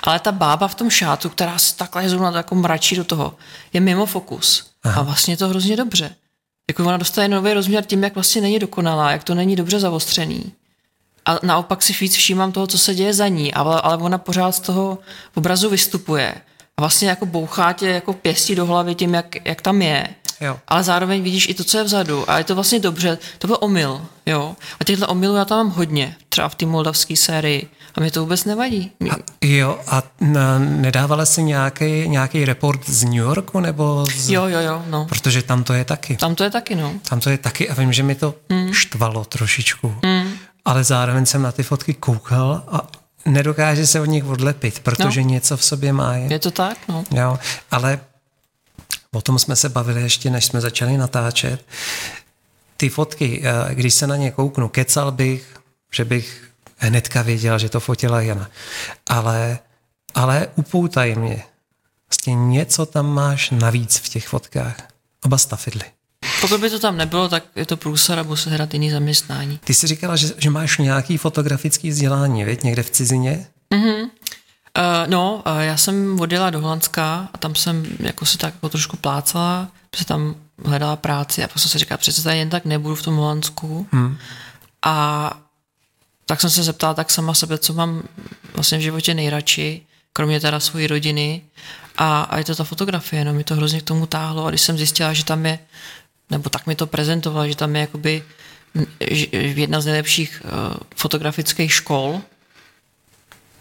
ale 0.04 0.20
ta 0.20 0.32
bába 0.32 0.68
v 0.68 0.76
tom 0.76 0.90
šátu, 0.90 1.30
která 1.30 1.58
se 1.58 1.76
takhle 1.76 2.10
zrovna 2.10 2.38
jako 2.38 2.56
mračí 2.56 2.96
do 2.96 3.04
toho, 3.04 3.36
je 3.74 3.82
mimo 3.82 4.06
fokus. 4.06 4.72
Aha. 4.84 5.02
A 5.02 5.04
vlastně 5.04 5.34
je 5.34 5.38
to 5.38 5.48
hrozně 5.48 5.78
dobře. 5.78 6.16
Jako 6.70 6.86
ona 6.86 6.98
dostane 6.98 7.28
nový 7.28 7.54
rozměr 7.54 7.86
tím, 7.86 8.04
jak 8.04 8.16
vlastně 8.16 8.42
není 8.42 8.60
dokonalá, 8.60 9.12
jak 9.12 9.24
to 9.24 9.36
není 9.36 9.56
dobře 9.56 9.80
zavostřený 9.80 10.52
a 11.28 11.40
naopak 11.44 11.84
si 11.84 11.94
víc 11.94 12.16
všímám 12.16 12.52
toho, 12.52 12.68
co 12.68 12.78
se 12.78 12.96
děje 12.96 13.14
za 13.14 13.28
ní, 13.28 13.54
ale, 13.54 13.82
ale 13.82 13.98
ona 13.98 14.18
pořád 14.18 14.52
z 14.52 14.60
toho 14.60 14.98
obrazu 15.36 15.70
vystupuje. 15.70 16.36
A 16.78 16.82
vlastně 16.82 17.10
jako 17.10 17.26
bouchá 17.26 17.74
tě 17.74 17.88
jako 17.88 18.14
pěstí 18.14 18.56
do 18.56 18.66
hlavy 18.66 18.96
tím, 18.96 19.14
jak, 19.14 19.48
jak 19.48 19.62
tam 19.62 19.82
je. 19.82 20.08
Jo. 20.42 20.60
Ale 20.68 20.84
zároveň 20.84 21.24
vidíš 21.24 21.50
i 21.50 21.54
to, 21.54 21.64
co 21.64 21.78
je 21.78 21.84
vzadu. 21.84 22.30
A 22.30 22.38
je 22.38 22.44
to 22.44 22.56
vlastně 22.56 22.80
dobře. 22.80 23.18
To 23.38 23.48
byl 23.48 23.58
omyl. 23.60 24.06
Jo? 24.26 24.56
A 24.80 24.84
těchto 24.84 25.08
omylů 25.08 25.36
já 25.36 25.46
tam 25.46 25.58
mám 25.58 25.70
hodně. 25.70 26.16
Třeba 26.30 26.50
v 26.50 26.56
té 26.56 26.66
moldavské 26.66 27.16
sérii. 27.16 27.70
A 27.98 28.02
mě 28.02 28.12
to 28.12 28.22
vůbec 28.22 28.46
nevadí. 28.46 28.92
A, 29.12 29.16
jo, 29.42 29.80
a 29.88 30.04
na, 30.22 30.60
nedávala 30.60 31.26
jsi 31.26 31.44
nějaký, 31.44 32.10
nějaký 32.10 32.46
report 32.46 32.90
z 32.90 33.04
New 33.04 33.14
Yorku? 33.14 33.60
nebo 33.60 34.06
z... 34.16 34.30
Jo, 34.30 34.46
jo, 34.46 34.60
jo. 34.60 34.84
No. 34.90 35.06
Protože 35.06 35.42
tam 35.42 35.64
to 35.64 35.74
je 35.74 35.86
taky. 35.86 36.18
Tam 36.18 36.36
to 36.36 36.44
je 36.44 36.50
taky, 36.50 36.76
no. 36.76 36.94
Tam 37.10 37.20
to 37.20 37.30
je 37.30 37.38
taky 37.38 37.70
a 37.70 37.74
vím, 37.74 37.94
že 37.94 38.04
mi 38.04 38.16
to 38.16 38.36
hmm. 38.50 38.74
štvalo 38.74 39.26
trošičku. 39.26 39.96
Hmm 40.04 40.32
ale 40.68 40.84
zároveň 40.84 41.26
jsem 41.26 41.42
na 41.42 41.52
ty 41.52 41.64
fotky 41.64 41.94
koukal 41.94 42.64
a 42.68 42.88
nedokáže 43.26 43.88
se 43.88 44.02
od 44.02 44.06
nich 44.06 44.26
odlepit, 44.26 44.80
protože 44.80 45.22
no. 45.22 45.30
něco 45.30 45.58
v 45.58 45.64
sobě 45.64 45.94
má. 45.94 46.16
Je, 46.16 46.34
je 46.34 46.40
to 46.40 46.52
tak, 46.52 46.78
no. 46.88 47.04
Jo, 47.12 47.40
ale 47.72 48.00
o 49.12 49.22
tom 49.22 49.40
jsme 49.40 49.56
se 49.56 49.70
bavili 49.70 50.02
ještě, 50.02 50.30
než 50.30 50.46
jsme 50.46 50.62
začali 50.62 50.98
natáčet. 50.98 51.66
Ty 52.78 52.90
fotky, 52.90 53.44
eh, 53.44 53.76
když 53.76 53.94
se 53.94 54.08
na 54.08 54.16
ně 54.16 54.32
kouknu, 54.32 54.70
kecal 54.70 55.12
bych, 55.12 55.60
že 55.92 56.06
bych 56.06 56.50
hnedka 56.78 57.22
věděl, 57.22 57.60
že 57.60 57.70
to 57.70 57.80
fotila 57.80 58.22
Jana. 58.22 58.50
Ale, 59.10 59.60
ale 60.14 60.48
upoutají 60.56 61.16
mě. 61.16 61.44
Vlastně 62.10 62.36
něco 62.36 62.86
tam 62.86 63.14
máš 63.14 63.50
navíc 63.50 63.98
v 63.98 64.10
těch 64.10 64.28
fotkách. 64.28 64.76
Oba 65.26 65.38
stafidly. 65.38 65.84
Pokud 66.42 66.62
by 66.62 66.70
to 66.70 66.80
tam 66.80 66.98
nebylo, 66.98 67.30
tak 67.30 67.44
je 67.56 67.66
to 67.66 67.78
průsar 67.78 68.20
a 68.20 68.24
musí 68.24 68.50
hrát 68.50 68.74
jiný 68.74 68.92
zaměstnání. 68.92 69.60
Ty 69.64 69.74
jsi 69.74 69.88
říkala, 69.88 70.16
že, 70.16 70.34
že 70.38 70.50
máš 70.50 70.78
nějaký 70.78 71.18
fotografický 71.18 71.90
vzdělání, 71.90 72.44
věď, 72.44 72.64
někde 72.64 72.84
v 72.84 72.90
cizině? 72.90 73.48
Mm-hmm. 73.72 74.04
Uh, 74.78 75.08
no, 75.08 75.44
uh, 75.48 75.60
já 75.60 75.78
jsem 75.78 76.20
odjela 76.20 76.50
do 76.50 76.60
Holandska 76.60 77.30
a 77.34 77.38
tam 77.38 77.56
jsem 77.56 77.86
jako 78.00 78.26
se 78.26 78.38
tak 78.38 78.54
jako 78.54 78.70
trošku 78.70 78.98
plácala, 78.98 79.68
se 79.96 80.06
tam 80.06 80.36
hledala 80.66 80.96
práci 80.96 81.44
a 81.44 81.48
pak 81.48 81.60
jsem 81.60 81.72
si 81.72 81.78
říkala, 81.78 81.98
přece 81.98 82.24
tady 82.24 82.38
jen 82.38 82.50
tak 82.50 82.66
nebudu 82.66 82.96
v 82.96 83.02
tom 83.02 83.16
Holandsku. 83.16 83.88
Hmm. 83.92 84.18
A 84.86 85.38
tak 86.28 86.42
jsem 86.42 86.50
se 86.50 86.64
zeptala 86.64 86.94
tak 86.94 87.12
sama 87.12 87.34
sebe, 87.34 87.58
co 87.58 87.74
mám 87.74 88.04
vlastně 88.54 88.78
v 88.78 88.82
životě 88.82 89.14
nejradši, 89.14 89.82
kromě 90.14 90.40
teda 90.40 90.60
svojí 90.60 90.88
rodiny. 90.88 91.42
A, 91.98 92.22
a 92.22 92.38
je 92.38 92.44
to 92.44 92.56
ta 92.56 92.64
fotografie, 92.64 93.26
no 93.26 93.34
mi 93.34 93.44
to 93.44 93.56
hrozně 93.56 93.82
k 93.82 93.84
tomu 93.84 94.06
táhlo. 94.06 94.46
A 94.46 94.50
když 94.50 94.62
jsem 94.62 94.78
zjistila, 94.78 95.14
že 95.14 95.26
tam 95.26 95.46
je 95.46 95.60
nebo 96.30 96.50
tak 96.50 96.68
mi 96.68 96.76
to 96.76 96.88
prezentoval, 96.88 97.48
že 97.48 97.56
tam 97.56 97.76
je 97.76 97.82
jakoby 97.82 98.24
jedna 99.32 99.82
z 99.82 99.86
nejlepších 99.86 100.42
uh, 100.46 100.78
fotografických 100.96 101.74
škol, 101.74 102.22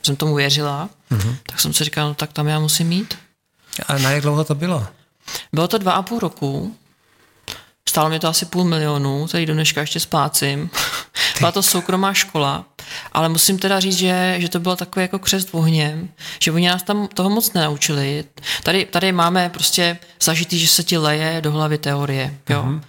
jsem 0.02 0.16
tomu 0.16 0.35
věřila, 0.35 0.90
mm-hmm. 1.11 1.37
tak 1.46 1.61
jsem 1.61 1.72
si 1.72 1.85
říkal, 1.85 2.09
no 2.09 2.14
tak 2.14 2.33
tam 2.33 2.46
já 2.46 2.61
musím 2.61 2.88
mít. 2.88 3.18
A 3.87 3.98
na 3.98 4.11
jak 4.11 4.22
dlouho 4.22 4.44
to 4.44 4.55
bylo? 4.55 4.87
Bylo 5.52 5.68
to 5.68 5.79
dva 5.79 5.92
a 5.92 6.02
půl 6.02 6.18
roku. 6.18 6.76
Stálo 7.88 8.09
mě 8.09 8.20
to 8.20 8.29
asi 8.29 8.46
půl 8.46 8.64
milionu, 8.64 9.26
který 9.26 9.46
do 9.46 9.55
dneška 9.55 9.81
ještě 9.81 10.00
splácím. 10.00 10.70
Byla 11.38 11.52
to 11.52 11.62
soukromá 11.62 12.14
škola, 12.14 12.64
ale 13.12 13.29
musím 13.29 13.59
teda 13.59 13.81
říct, 13.81 13.96
že, 13.96 14.35
že 14.38 14.48
to 14.48 14.61
bylo 14.61 14.76
takové 14.76 15.02
jako 15.02 15.18
křest 15.18 15.48
ohněm, 15.52 16.09
že 16.40 16.52
oni 16.52 16.68
nás 16.68 16.83
tam 16.83 17.09
toho 17.14 17.31
moc 17.31 17.52
nenaučili. 17.52 18.24
Tady, 18.62 18.85
tady 18.85 19.12
máme 19.12 19.48
prostě 19.48 19.98
zažitý, 20.22 20.59
že 20.59 20.68
se 20.68 20.85
ti 20.85 20.98
leje 20.98 21.40
do 21.40 21.52
hlavy 21.52 21.79
teorie, 21.79 22.38
jo. 22.48 22.62
Mm-hmm 22.62 22.81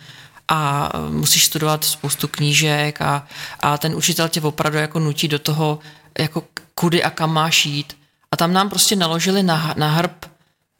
a 0.48 0.92
musíš 1.10 1.46
studovat 1.46 1.84
spoustu 1.84 2.28
knížek 2.28 3.02
a, 3.02 3.28
a 3.60 3.78
ten 3.78 3.96
učitel 3.96 4.30
tě 4.30 4.42
opravdu 4.42 4.78
jako 4.78 5.00
nutí 5.00 5.28
do 5.28 5.40
toho, 5.40 5.80
jako 6.20 6.44
kudy 6.76 7.04
a 7.04 7.10
kam 7.10 7.34
máš 7.34 7.66
jít. 7.66 7.98
A 8.32 8.38
tam 8.38 8.54
nám 8.54 8.70
prostě 8.70 8.96
naložili 8.96 9.44
na, 9.44 9.74
na 9.78 9.90
hrb 9.92 10.26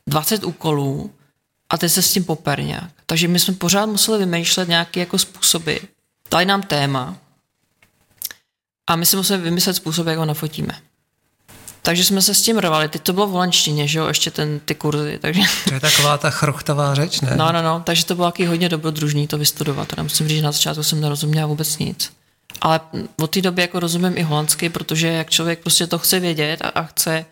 20 0.08 0.44
úkolů 0.44 1.12
a 1.70 1.78
teď 1.78 1.92
se 1.92 2.02
s 2.02 2.12
tím 2.12 2.24
poper 2.24 2.64
nějak. 2.64 2.92
Takže 3.06 3.28
my 3.28 3.40
jsme 3.40 3.54
pořád 3.54 3.86
museli 3.86 4.20
vymýšlet 4.20 4.70
nějaké 4.70 5.00
jako 5.00 5.18
způsoby. 5.18 5.76
Dali 6.32 6.46
nám 6.46 6.62
téma, 6.62 7.18
a 8.88 8.96
my 8.96 9.06
si 9.06 9.16
musíme 9.16 9.38
vymyslet 9.38 9.74
způsob, 9.74 10.08
jak 10.08 10.18
ho 10.18 10.26
nafotíme. 10.26 10.74
Takže 11.82 12.04
jsme 12.04 12.22
se 12.22 12.34
s 12.34 12.42
tím 12.42 12.58
rovali. 12.58 12.90
Teď 12.90 13.02
to 13.02 13.14
bylo 13.14 13.28
v 13.28 13.32
holandštině, 13.32 13.88
že 13.88 14.00
jo, 14.00 14.08
ještě 14.08 14.32
ten, 14.32 14.60
ty 14.60 14.76
kurzy. 14.76 15.20
Takže... 15.22 15.42
To 15.68 15.74
je 15.74 15.80
taková 15.80 16.18
ta 16.18 16.30
chrochtavá 16.30 16.96
řeč, 16.96 17.22
ne? 17.22 17.34
No, 17.36 17.52
no, 17.52 17.62
no, 17.62 17.82
takže 17.86 18.06
to 18.06 18.16
bylo 18.16 18.28
taky 18.28 18.46
hodně 18.46 18.70
dobrodružný 18.70 19.28
to 19.28 19.38
vystudovat. 19.38 19.88
Teda 19.88 20.04
musím 20.04 20.28
říct, 20.28 20.38
že 20.38 20.44
na 20.44 20.52
začátku 20.52 20.84
jsem 20.84 21.02
nerozuměla 21.02 21.48
vůbec 21.48 21.78
nic. 21.78 22.12
Ale 22.62 22.80
od 23.22 23.32
té 23.32 23.42
doby 23.42 23.62
jako 23.62 23.80
rozumím 23.80 24.18
i 24.18 24.24
holandsky, 24.24 24.70
protože 24.70 25.08
jak 25.08 25.30
člověk 25.30 25.60
prostě 25.60 25.88
to 25.88 26.00
chce 26.00 26.20
vědět 26.20 26.62
a, 26.62 26.70
a 26.70 26.84
chce 26.84 27.26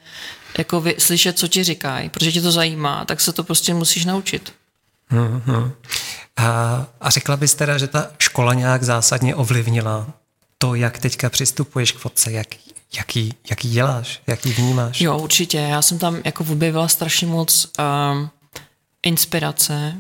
jako 0.57 0.81
vy, 0.81 0.95
slyšet, 0.99 1.39
co 1.39 1.47
ti 1.47 1.63
říkají, 1.63 2.09
protože 2.09 2.31
tě 2.31 2.41
to 2.41 2.51
zajímá, 2.51 3.05
tak 3.05 3.21
se 3.21 3.33
to 3.33 3.43
prostě 3.43 3.73
musíš 3.73 4.05
naučit. 4.05 4.53
Mm-hmm. 5.11 5.71
A, 6.37 6.85
a 7.01 7.09
řekla 7.09 7.37
bys 7.37 7.55
teda, 7.55 7.77
že 7.77 7.87
ta 7.87 8.07
škola 8.19 8.53
nějak 8.53 8.83
zásadně 8.83 9.35
ovlivnila 9.35 10.07
to, 10.57 10.75
jak 10.75 10.99
teďka 10.99 11.29
přistupuješ 11.29 11.91
k 11.91 11.97
fotce, 11.97 12.31
jak, 12.31 12.47
jaký, 12.97 13.33
jaký 13.49 13.69
děláš, 13.69 14.21
jaký 14.27 14.53
vnímáš? 14.53 15.01
Jo, 15.01 15.17
určitě. 15.17 15.57
Já 15.57 15.81
jsem 15.81 15.99
tam 15.99 16.21
jako 16.25 16.45
objevila 16.49 16.87
strašně 16.87 17.27
moc 17.27 17.71
um, 17.79 18.29
inspirace 19.03 19.95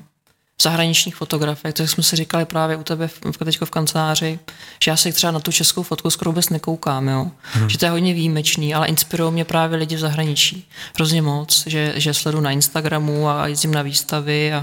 v 0.57 0.63
zahraničních 0.63 1.15
fotografech, 1.15 1.73
to 1.73 1.87
jsme 1.87 2.03
si 2.03 2.15
říkali 2.15 2.45
právě 2.45 2.77
u 2.77 2.83
tebe 2.83 3.07
v, 3.07 3.37
teďko 3.45 3.65
v 3.65 3.71
kanceláři, 3.71 4.39
že 4.83 4.91
já 4.91 4.97
se 4.97 5.11
třeba 5.11 5.31
na 5.31 5.39
tu 5.39 5.51
českou 5.51 5.83
fotku 5.83 6.09
skoro 6.09 6.31
vůbec 6.31 6.49
nekoukám, 6.49 7.07
jo? 7.07 7.31
Hmm. 7.41 7.69
že 7.69 7.77
to 7.77 7.85
je 7.85 7.91
hodně 7.91 8.13
výjimečný, 8.13 8.75
ale 8.75 8.87
inspirují 8.87 9.33
mě 9.33 9.45
právě 9.45 9.77
lidi 9.77 9.95
v 9.95 9.99
zahraničí. 9.99 10.67
Hrozně 10.95 11.21
moc, 11.21 11.63
že, 11.67 11.93
že 11.95 12.13
sledu 12.13 12.41
na 12.41 12.51
Instagramu 12.51 13.29
a 13.29 13.47
jezdím 13.47 13.73
na 13.73 13.81
výstavy 13.81 14.53
a 14.53 14.57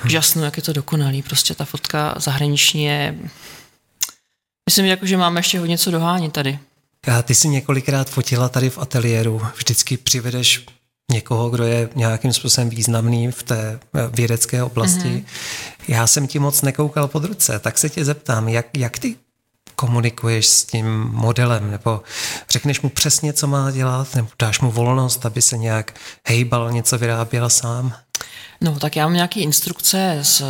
hmm. 0.00 0.10
žasnu, 0.10 0.44
jak 0.44 0.56
je 0.56 0.62
to 0.62 0.72
dokonalý. 0.72 1.22
Prostě 1.22 1.54
ta 1.54 1.64
fotka 1.64 2.14
zahraniční 2.16 2.84
je 2.84 3.14
Myslím, 4.70 4.86
jako, 4.86 5.06
že 5.06 5.16
máme 5.16 5.38
ještě 5.38 5.58
hodně 5.58 5.78
co 5.78 5.90
dohánět 5.90 6.32
tady. 6.32 6.58
A 7.12 7.22
ty 7.22 7.34
jsi 7.34 7.48
několikrát 7.48 8.10
fotila 8.10 8.48
tady 8.48 8.70
v 8.70 8.78
ateliéru. 8.78 9.42
Vždycky 9.56 9.96
přivedeš 9.96 10.66
někoho, 11.12 11.50
kdo 11.50 11.64
je 11.64 11.88
nějakým 11.94 12.32
způsobem 12.32 12.70
významný 12.70 13.32
v 13.32 13.42
té 13.42 13.80
eh, 13.94 14.08
vědecké 14.12 14.62
oblasti. 14.62 15.08
Mm-hmm. 15.08 15.24
Já 15.88 16.06
jsem 16.06 16.26
ti 16.26 16.38
moc 16.38 16.62
nekoukal 16.62 17.08
pod 17.08 17.24
ruce, 17.24 17.58
tak 17.58 17.78
se 17.78 17.88
tě 17.88 18.04
zeptám, 18.04 18.48
jak, 18.48 18.66
jak 18.76 18.98
ty 18.98 19.16
komunikuješ 19.76 20.46
s 20.46 20.64
tím 20.64 20.86
modelem, 21.12 21.70
nebo 21.70 22.02
řekneš 22.50 22.80
mu 22.80 22.88
přesně, 22.88 23.32
co 23.32 23.46
má 23.46 23.70
dělat, 23.70 24.14
nebo 24.14 24.28
dáš 24.38 24.60
mu 24.60 24.70
volnost, 24.70 25.26
aby 25.26 25.42
se 25.42 25.58
nějak 25.58 25.94
hejbal, 26.26 26.72
něco 26.72 26.98
vyráběl 26.98 27.50
sám? 27.50 27.92
No, 28.60 28.78
tak 28.78 28.96
já 28.96 29.06
mám 29.06 29.14
nějaké 29.14 29.40
instrukce 29.40 30.18
z, 30.22 30.42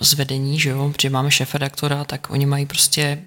z 0.00 0.14
vedení, 0.14 0.60
že 0.60 0.70
jo, 0.70 0.90
protože 0.92 1.10
máme 1.10 1.30
šéf 1.30 1.54
redaktora, 1.54 2.04
tak 2.04 2.30
oni 2.30 2.46
mají 2.46 2.66
prostě 2.66 3.18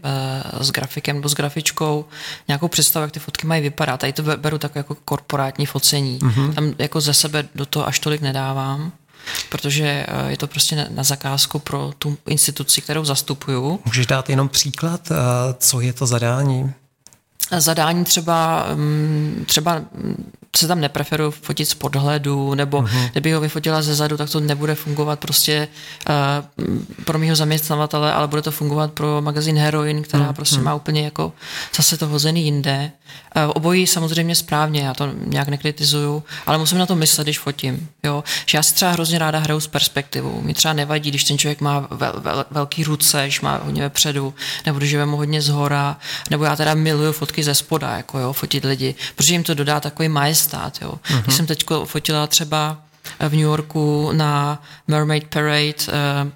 uh, 0.53 0.61
s 0.61 0.71
grafikem 0.71 1.15
nebo 1.15 1.29
s 1.29 1.33
grafičkou 1.33 2.05
nějakou 2.47 2.67
představu, 2.67 3.01
jak 3.01 3.11
ty 3.11 3.19
fotky 3.19 3.47
mají 3.47 3.61
vypadat. 3.61 3.99
Tady 3.99 4.13
to 4.13 4.23
beru 4.23 4.57
tak 4.57 4.75
jako 4.75 4.95
korporátní 4.95 5.65
focení. 5.65 6.19
Mm-hmm. 6.19 6.53
Tam 6.53 6.73
jako 6.77 7.01
ze 7.01 7.13
sebe 7.13 7.45
do 7.55 7.65
toho 7.65 7.87
až 7.87 7.99
tolik 7.99 8.21
nedávám 8.21 8.91
protože 9.49 10.05
uh, 10.23 10.29
je 10.29 10.37
to 10.37 10.47
prostě 10.47 10.87
na 10.89 11.03
zakázku 11.03 11.59
pro 11.59 11.93
tu 11.99 12.17
instituci, 12.27 12.81
kterou 12.81 13.05
zastupuju. 13.05 13.79
Můžeš 13.85 14.05
dát 14.05 14.29
jenom 14.29 14.49
příklad, 14.49 15.11
uh, 15.11 15.17
co 15.57 15.81
je 15.81 15.93
to 15.93 16.05
zadání? 16.05 16.73
Zadání 17.57 18.05
třeba, 18.05 18.67
mm, 18.75 19.43
třeba 19.47 19.81
se 20.57 20.67
tam 20.67 20.81
nepreferuju 20.81 21.31
fotit 21.31 21.69
z 21.69 21.73
podhledu, 21.73 22.53
nebo 22.53 22.81
uh-huh. 22.81 23.09
kdyby 23.11 23.33
ho 23.33 23.41
vyfotila 23.41 23.81
ze 23.81 23.95
zadu, 23.95 24.17
tak 24.17 24.29
to 24.29 24.39
nebude 24.39 24.75
fungovat 24.75 25.19
prostě 25.19 25.67
uh, 26.09 27.05
pro 27.05 27.19
mýho 27.19 27.35
zaměstnavatele, 27.35 28.13
ale 28.13 28.27
bude 28.27 28.41
to 28.41 28.51
fungovat 28.51 28.91
pro 28.91 29.21
magazín 29.21 29.57
Heroin, 29.57 30.03
která 30.03 30.29
uh-huh. 30.29 30.33
prostě 30.33 30.59
má 30.59 30.75
úplně 30.75 31.05
jako 31.05 31.33
zase 31.75 31.97
to 31.97 32.07
hozený 32.07 32.43
jinde. 32.43 32.91
Uh, 33.35 33.51
obojí 33.55 33.87
samozřejmě 33.87 34.35
správně, 34.35 34.81
já 34.81 34.93
to 34.93 35.09
nějak 35.25 35.47
nekritizuju, 35.47 36.23
ale 36.45 36.57
musím 36.57 36.77
na 36.77 36.85
to 36.85 36.95
myslet, 36.95 37.23
když 37.23 37.39
fotím. 37.39 37.89
Jo? 38.03 38.23
Že 38.45 38.57
já 38.57 38.63
si 38.63 38.73
třeba 38.73 38.91
hrozně 38.91 39.19
ráda 39.19 39.39
hraju 39.39 39.59
s 39.59 39.67
perspektivou. 39.67 40.41
Mi 40.41 40.53
třeba 40.53 40.73
nevadí, 40.73 41.09
když 41.09 41.23
ten 41.23 41.37
člověk 41.37 41.61
má 41.61 41.87
vel, 41.91 42.13
vel, 42.17 42.45
velký 42.51 42.83
ruce, 42.83 43.23
když 43.23 43.41
má 43.41 43.59
hodně 43.63 43.81
vepředu, 43.81 44.33
nebo 44.65 44.77
když 44.77 44.95
mu 45.05 45.17
hodně 45.17 45.41
zhora, 45.41 45.97
nebo 46.29 46.43
já 46.43 46.55
teda 46.55 46.73
miluju 46.73 47.11
fotky 47.11 47.43
ze 47.43 47.55
spoda, 47.55 47.97
jako 47.97 48.19
jo, 48.19 48.33
fotit 48.33 48.63
lidi, 48.63 48.95
protože 49.15 49.33
jim 49.33 49.43
to 49.43 49.53
dodá 49.53 49.79
takový 49.79 50.09
majest 50.09 50.46
stát. 50.47 50.81
Jo. 50.81 50.91
Uh-huh. 50.91 51.21
Když 51.21 51.35
jsem 51.35 51.45
teď 51.45 51.65
fotila 51.85 52.27
třeba 52.27 52.77
v 53.19 53.31
New 53.31 53.41
Yorku 53.41 54.09
na 54.11 54.63
Mermaid 54.87 55.27
Parade, 55.27 55.73
eh, 55.89 56.31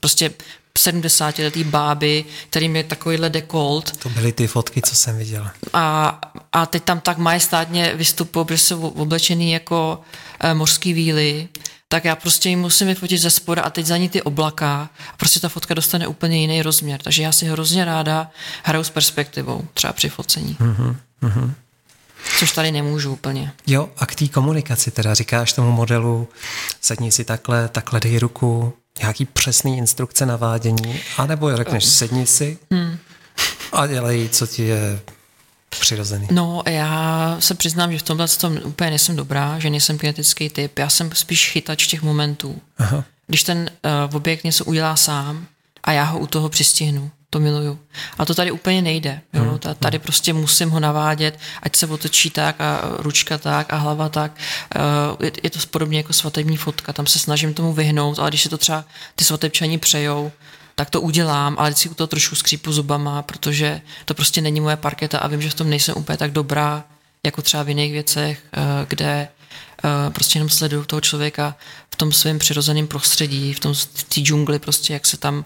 prostě 0.00 0.30
70 0.78 1.38
letý 1.38 1.64
báby, 1.64 2.24
kterým 2.50 2.76
je 2.76 2.84
takovýhle 2.84 3.30
dekolt. 3.30 3.96
To 3.96 4.08
byly 4.08 4.32
ty 4.32 4.46
fotky, 4.46 4.82
co 4.82 4.94
jsem 4.94 5.18
viděla. 5.18 5.52
A, 5.72 6.20
a 6.52 6.66
teď 6.66 6.82
tam 6.82 7.00
tak 7.00 7.18
majestátně 7.18 7.92
vystupují, 7.94 8.46
protože 8.46 8.58
jsou 8.58 8.88
oblečený 8.88 9.52
jako 9.52 10.00
uh, 10.44 10.54
mořský 10.54 10.92
víly, 10.92 11.48
tak 11.88 12.04
já 12.04 12.16
prostě 12.16 12.48
jim 12.48 12.60
musím 12.60 12.86
vyfotit 12.86 13.20
ze 13.20 13.30
spoda 13.30 13.62
a 13.62 13.70
teď 13.70 13.86
za 13.86 13.96
ní 13.96 14.08
ty 14.08 14.22
oblaka 14.22 14.90
a 15.12 15.16
prostě 15.16 15.40
ta 15.40 15.48
fotka 15.48 15.74
dostane 15.74 16.06
úplně 16.06 16.40
jiný 16.40 16.62
rozměr. 16.62 17.00
Takže 17.02 17.22
já 17.22 17.32
si 17.32 17.46
hrozně 17.46 17.84
ráda 17.84 18.30
hraju 18.62 18.84
s 18.84 18.90
perspektivou, 18.90 19.64
třeba 19.74 19.92
při 19.92 20.08
focení. 20.08 20.56
Uh-huh, 20.60 20.96
uh-huh. 21.22 21.52
Což 22.38 22.52
tady 22.52 22.72
nemůžu 22.72 23.12
úplně. 23.12 23.52
Jo, 23.66 23.88
a 23.96 24.06
k 24.06 24.14
té 24.14 24.28
komunikaci 24.28 24.90
teda 24.90 25.14
říkáš 25.14 25.52
tomu 25.52 25.72
modelu, 25.72 26.28
sedni 26.80 27.12
si 27.12 27.24
takhle, 27.24 27.68
takhle 27.68 28.00
dej 28.00 28.18
ruku, 28.18 28.72
nějaký 29.00 29.24
přesný 29.24 29.78
instrukce 29.78 30.26
navádění, 30.26 31.00
anebo 31.16 31.56
řekneš 31.56 31.84
sedni 31.84 32.26
si 32.26 32.58
hmm. 32.70 32.98
a 33.72 33.86
dělej, 33.86 34.28
co 34.28 34.46
ti 34.46 34.62
je 34.62 35.00
přirozený. 35.68 36.28
No, 36.30 36.62
já 36.66 37.36
se 37.40 37.54
přiznám, 37.54 37.92
že 37.92 37.98
v 37.98 38.02
tomhle 38.02 38.28
tom 38.28 38.58
úplně 38.64 38.90
nejsem 38.90 39.16
dobrá, 39.16 39.58
že 39.58 39.70
nejsem 39.70 39.98
kinetický 39.98 40.50
typ, 40.50 40.78
já 40.78 40.88
jsem 40.88 41.10
spíš 41.14 41.50
chytač 41.50 41.86
těch 41.86 42.02
momentů. 42.02 42.60
Aha. 42.78 43.04
Když 43.26 43.42
ten 43.42 43.70
uh, 44.08 44.16
objekt 44.16 44.44
něco 44.44 44.64
udělá 44.64 44.96
sám 44.96 45.46
a 45.84 45.92
já 45.92 46.04
ho 46.04 46.18
u 46.18 46.26
toho 46.26 46.48
přistihnu, 46.48 47.10
to 47.30 47.40
miluju. 47.40 47.78
A 48.18 48.24
to 48.24 48.34
tady 48.34 48.50
úplně 48.50 48.82
nejde. 48.82 49.20
Jo? 49.32 49.42
Hmm. 49.42 49.74
Tady 49.78 49.98
prostě 49.98 50.32
musím 50.32 50.70
ho 50.70 50.80
navádět, 50.80 51.38
ať 51.62 51.76
se 51.76 51.86
otočí 51.86 52.30
tak 52.30 52.60
a 52.60 52.80
ručka 52.98 53.38
tak 53.38 53.72
a 53.72 53.76
hlava 53.76 54.08
tak. 54.08 54.32
Eh, 55.20 55.30
je 55.42 55.50
to 55.50 55.58
podobně 55.70 55.98
jako 55.98 56.12
svatební 56.12 56.56
fotka, 56.56 56.92
tam 56.92 57.06
se 57.06 57.18
snažím 57.18 57.54
tomu 57.54 57.72
vyhnout, 57.72 58.18
ale 58.18 58.30
když 58.30 58.42
se 58.42 58.48
to 58.48 58.58
třeba 58.58 58.84
ty 59.16 59.24
svatebčani 59.24 59.78
přejou, 59.78 60.32
tak 60.74 60.90
to 60.90 61.00
udělám, 61.00 61.56
ale 61.58 61.74
si 61.74 61.88
u 61.88 61.94
toho 61.94 62.06
trošku 62.06 62.36
skřípu 62.36 62.72
zubama, 62.72 63.22
protože 63.22 63.80
to 64.04 64.14
prostě 64.14 64.40
není 64.40 64.60
moje 64.60 64.76
parketa 64.76 65.18
a 65.18 65.26
vím, 65.26 65.42
že 65.42 65.50
v 65.50 65.54
tom 65.54 65.70
nejsem 65.70 65.94
úplně 65.98 66.18
tak 66.18 66.32
dobrá, 66.32 66.84
jako 67.26 67.42
třeba 67.42 67.62
v 67.62 67.68
jiných 67.68 67.92
věcech, 67.92 68.42
eh, 68.56 68.60
kde 68.88 69.28
eh, 69.84 70.10
prostě 70.10 70.38
jenom 70.38 70.48
sleduju 70.48 70.84
toho 70.84 71.00
člověka 71.00 71.56
v 71.90 71.96
tom 71.96 72.12
svém 72.12 72.38
přirozeném 72.38 72.86
prostředí, 72.86 73.52
v 73.52 73.60
tom 73.60 73.74
v 73.74 74.02
té 74.02 74.20
džungli 74.20 74.58
prostě, 74.58 74.92
jak 74.92 75.06
se 75.06 75.16
tam 75.16 75.44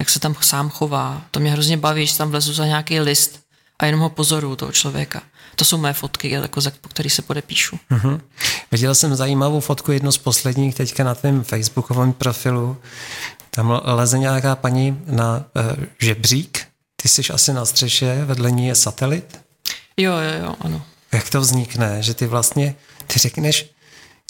jak 0.00 0.10
se 0.10 0.20
tam 0.20 0.34
sám 0.40 0.70
chová. 0.70 1.22
To 1.30 1.40
mě 1.40 1.52
hrozně 1.52 1.76
baví, 1.76 2.06
že 2.06 2.16
tam 2.16 2.30
vlezu 2.30 2.52
za 2.52 2.66
nějaký 2.66 3.00
list 3.00 3.40
a 3.78 3.86
jenom 3.86 4.00
ho 4.00 4.10
pozoruju 4.10 4.56
toho 4.56 4.72
člověka. 4.72 5.22
To 5.56 5.64
jsou 5.64 5.78
mé 5.78 5.92
fotky, 5.92 6.30
jako 6.30 6.60
za, 6.60 6.72
po 6.80 6.88
který 6.88 7.10
se 7.10 7.22
podepíšu. 7.22 7.78
Mm-hmm. 7.90 8.20
Viděl 8.72 8.94
jsem 8.94 9.16
zajímavou 9.16 9.60
fotku, 9.60 9.92
jednu 9.92 10.12
z 10.12 10.18
posledních, 10.18 10.74
teďka 10.74 11.04
na 11.04 11.14
tvém 11.14 11.44
facebookovém 11.44 12.12
profilu. 12.12 12.76
Tam 13.50 13.80
leze 13.84 14.18
nějaká 14.18 14.56
paní 14.56 15.02
na 15.06 15.36
uh, 15.36 15.84
žebřík. 15.98 16.66
Ty 16.96 17.08
jsi 17.08 17.32
asi 17.32 17.52
na 17.52 17.64
střeše, 17.64 18.24
vedle 18.24 18.50
ní 18.50 18.66
je 18.66 18.74
satelit. 18.74 19.40
Jo, 19.96 20.12
jo, 20.12 20.44
jo, 20.44 20.54
ano. 20.60 20.82
Jak 21.12 21.30
to 21.30 21.40
vznikne, 21.40 22.02
že 22.02 22.14
ty 22.14 22.26
vlastně, 22.26 22.74
ty 23.06 23.18
řekneš 23.18 23.70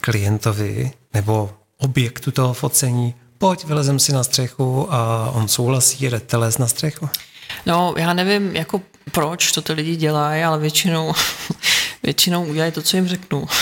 klientovi 0.03 0.93
nebo 1.15 1.55
objektu 1.79 2.31
toho 2.31 2.55
focení, 2.55 3.15
pojď, 3.41 3.65
vylezem 3.65 3.99
si 3.99 4.13
na 4.13 4.25
střechu 4.25 4.93
a 4.93 5.31
on 5.35 5.49
souhlasí, 5.49 6.05
jdete 6.05 6.37
les 6.37 6.59
na 6.59 6.67
střechu? 6.67 7.09
No, 7.67 7.95
já 7.97 8.13
nevím, 8.13 8.57
jako 8.57 8.81
proč 9.13 9.53
to 9.53 9.63
ty 9.63 9.73
lidi 9.73 9.97
dělají, 9.97 10.43
ale 10.43 10.59
většinou, 10.59 11.15
většinou 12.03 12.45
udělají 12.45 12.73
to, 12.73 12.83
co 12.83 12.97
jim 12.97 13.09
řeknu. 13.09 13.47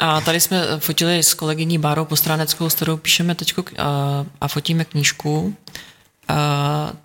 A 0.00 0.20
tady 0.20 0.40
jsme 0.40 0.66
fotili 0.78 1.22
s 1.22 1.34
kolegyní 1.34 1.78
Bárou 1.78 2.04
Postráneckou, 2.04 2.70
s 2.70 2.74
kterou 2.74 2.96
píšeme 2.96 3.34
teď 3.34 3.54
a 4.40 4.48
fotíme 4.48 4.84
knížku 4.84 5.56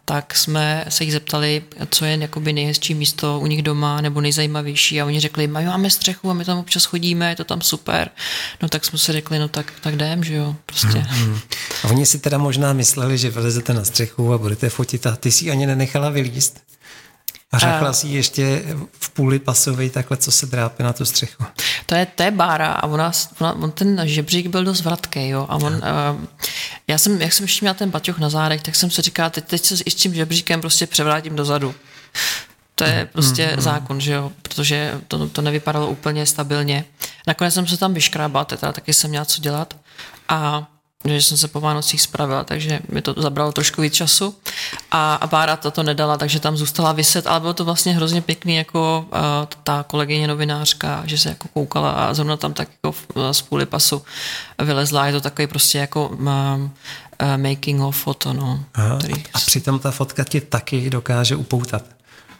tak 0.05 0.35
jsme 0.35 0.85
se 0.89 1.03
jich 1.03 1.13
zeptali, 1.13 1.63
co 1.89 2.05
je 2.05 2.17
jakoby 2.21 2.53
nejhezčí 2.53 2.93
místo 2.93 3.39
u 3.39 3.47
nich 3.47 3.61
doma 3.61 4.01
nebo 4.01 4.21
nejzajímavější 4.21 5.01
a 5.01 5.05
oni 5.05 5.19
řekli, 5.19 5.47
my 5.47 5.65
máme 5.65 5.89
střechu 5.89 6.29
a 6.29 6.33
my 6.33 6.45
tam 6.45 6.57
občas 6.57 6.85
chodíme, 6.85 7.29
je 7.29 7.35
to 7.35 7.43
tam 7.43 7.61
super. 7.61 8.09
No 8.61 8.69
tak 8.69 8.85
jsme 8.85 8.99
si 8.99 9.11
řekli, 9.11 9.39
no 9.39 9.47
tak, 9.47 9.73
tak 9.81 9.93
jdem, 9.93 10.23
že 10.23 10.35
jo, 10.35 10.55
prostě. 10.65 10.99
Hmm. 10.99 11.39
A 11.83 11.87
oni 11.87 12.05
si 12.05 12.19
teda 12.19 12.37
možná 12.37 12.73
mysleli, 12.73 13.17
že 13.17 13.29
vylezete 13.29 13.73
na 13.73 13.83
střechu 13.83 14.33
a 14.33 14.37
budete 14.37 14.69
fotit 14.69 15.07
a 15.07 15.15
ty 15.15 15.31
si 15.31 15.51
ani 15.51 15.65
nenechala 15.65 16.09
vylíst? 16.09 16.59
A 17.51 17.59
řekla 17.59 17.93
si 17.93 18.07
ještě 18.07 18.63
v 18.99 19.09
půli 19.09 19.39
pasovej 19.39 19.89
takhle, 19.89 20.17
co 20.17 20.31
se 20.31 20.45
drápe 20.45 20.83
na 20.83 20.93
tu 20.93 21.05
střechu. 21.05 21.43
To 21.89 21.95
je, 21.95 22.05
to 22.05 22.23
je 22.23 22.31
bára 22.31 22.71
a 22.71 22.87
ona, 22.87 23.11
ona, 23.39 23.53
on 23.53 23.71
ten 23.71 24.01
žebřík 24.03 24.47
byl 24.47 24.63
dost 24.63 24.81
vratký, 24.81 25.27
jo. 25.27 25.45
A 25.49 25.55
on, 25.55 25.73
uh, 25.73 26.25
já 26.87 26.97
jsem, 26.97 27.21
jak 27.21 27.33
jsem 27.33 27.43
ještě 27.43 27.65
měla 27.65 27.73
ten 27.73 27.89
baťoch 27.89 28.19
na 28.19 28.29
zádech, 28.29 28.61
tak 28.61 28.75
jsem 28.75 28.91
se 28.91 29.01
říkala, 29.01 29.29
teď, 29.29 29.45
teď 29.45 29.65
se 29.65 29.75
s 29.77 29.95
tím 29.95 30.13
žebříkem 30.13 30.61
prostě 30.61 30.87
převrátím 30.87 31.35
dozadu. 31.35 31.75
To 32.75 32.83
je 32.83 33.09
prostě 33.13 33.47
mm, 33.47 33.53
mm. 33.53 33.61
zákon, 33.61 34.01
že 34.01 34.13
jo, 34.13 34.31
protože 34.41 35.01
to, 35.07 35.29
to 35.29 35.41
nevypadalo 35.41 35.87
úplně 35.87 36.25
stabilně. 36.25 36.85
Nakonec 37.27 37.53
jsem 37.53 37.67
se 37.67 37.77
tam 37.77 37.93
vyškrábala, 37.93 38.45
teda 38.45 38.71
taky 38.71 38.93
jsem 38.93 39.09
měla 39.09 39.25
co 39.25 39.41
dělat 39.41 39.73
a 40.29 40.67
že 41.05 41.21
jsem 41.21 41.37
se 41.37 41.47
po 41.47 41.59
Vánocích 41.59 42.01
spravila, 42.01 42.43
takže 42.43 42.79
mi 42.89 43.01
to 43.01 43.13
zabralo 43.17 43.51
trošku 43.51 43.81
víc 43.81 43.93
času 43.93 44.35
a, 44.91 45.15
a 45.15 45.27
Bára 45.27 45.55
to 45.55 45.83
nedala, 45.83 46.17
takže 46.17 46.39
tam 46.39 46.57
zůstala 46.57 46.91
vyset, 46.91 47.27
ale 47.27 47.39
bylo 47.39 47.53
to 47.53 47.65
vlastně 47.65 47.93
hrozně 47.95 48.21
pěkný 48.21 48.55
jako 48.55 49.05
uh, 49.11 49.19
ta 49.63 49.83
kolegyně 49.87 50.27
novinářka, 50.27 51.03
že 51.05 51.17
se 51.17 51.29
jako 51.29 51.47
koukala 51.47 51.91
a 51.91 52.13
zrovna 52.13 52.37
tam 52.37 52.53
tak 52.53 52.67
jako 52.83 52.95
z 53.31 53.41
půli 53.41 53.65
pasu 53.65 54.03
vylezla, 54.63 55.05
je 55.07 55.13
to 55.13 55.21
takový 55.21 55.47
prostě 55.47 55.77
jako 55.77 56.07
um, 56.07 56.27
uh, 56.27 56.69
making 57.37 57.81
of 57.81 57.97
foto, 57.97 58.33
no. 58.33 58.63
Aha, 58.73 58.97
který... 58.97 59.13
A 59.33 59.39
přitom 59.39 59.79
ta 59.79 59.91
fotka 59.91 60.23
ti 60.23 60.41
taky 60.41 60.89
dokáže 60.89 61.35
upoutat. 61.35 61.83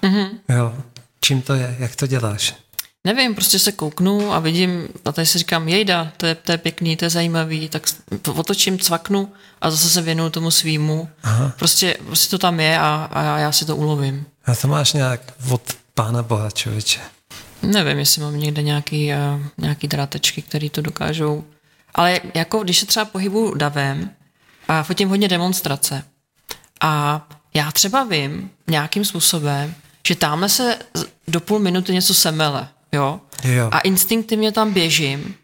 Mm-hmm. 0.04 0.30
Jo. 0.50 0.74
Čím 1.22 1.42
to 1.42 1.54
je? 1.54 1.76
Jak 1.80 1.96
to 1.96 2.08
děláš? 2.08 2.56
Nevím, 3.08 3.36
prostě 3.36 3.60
se 3.60 3.72
kouknu 3.72 4.34
a 4.34 4.40
vidím, 4.40 4.88
a 5.06 5.12
tady 5.12 5.26
si 5.26 5.38
říkám, 5.38 5.68
jejda, 5.68 6.12
to 6.18 6.26
je, 6.26 6.36
to 6.36 6.52
je 6.52 6.58
pěkný, 6.58 6.98
to 6.98 7.06
je 7.06 7.10
zajímavý, 7.10 7.70
tak 7.70 7.84
otočím, 8.36 8.80
cvaknu 8.80 9.34
a 9.62 9.72
zase 9.72 9.90
se 9.90 10.02
věnuju 10.02 10.30
tomu 10.30 10.52
svýmu. 10.52 11.10
Prostě, 11.58 11.98
prostě 12.06 12.30
to 12.30 12.38
tam 12.38 12.60
je 12.60 12.80
a, 12.80 13.10
a 13.12 13.38
já 13.38 13.52
si 13.52 13.66
to 13.66 13.76
ulovím. 13.76 14.26
A 14.46 14.56
to 14.56 14.68
máš 14.68 14.94
nějak 14.94 15.22
od 15.50 15.62
pána 15.94 16.24
Boha, 16.24 16.52
člověče? 16.52 17.00
Nevím, 17.62 18.00
jestli 18.00 18.22
mám 18.22 18.40
někde 18.40 18.62
nějaký, 18.62 19.12
uh, 19.14 19.42
nějaký 19.58 19.88
drátečky, 19.88 20.42
které 20.42 20.70
to 20.70 20.82
dokážou. 20.82 21.44
Ale 21.96 22.22
jako 22.34 22.60
když 22.60 22.80
se 22.80 22.86
třeba 22.86 23.06
pohybu 23.06 23.54
davem 23.56 24.10
a 24.68 24.84
fotím 24.84 25.10
hodně 25.10 25.28
demonstrace 25.28 26.04
a 26.82 27.28
já 27.54 27.72
třeba 27.72 28.04
vím 28.04 28.50
nějakým 28.68 29.06
způsobem, 29.06 29.76
že 30.08 30.16
tamhle 30.16 30.50
se 30.50 30.78
do 31.28 31.40
půl 31.40 31.60
minuty 31.60 31.94
něco 31.94 32.14
semele 32.14 32.68
jo? 32.92 33.22
jo. 33.44 33.70
A 33.72 33.80
instinktivně 33.80 34.52
tam 34.52 34.74
běžím 34.74 35.36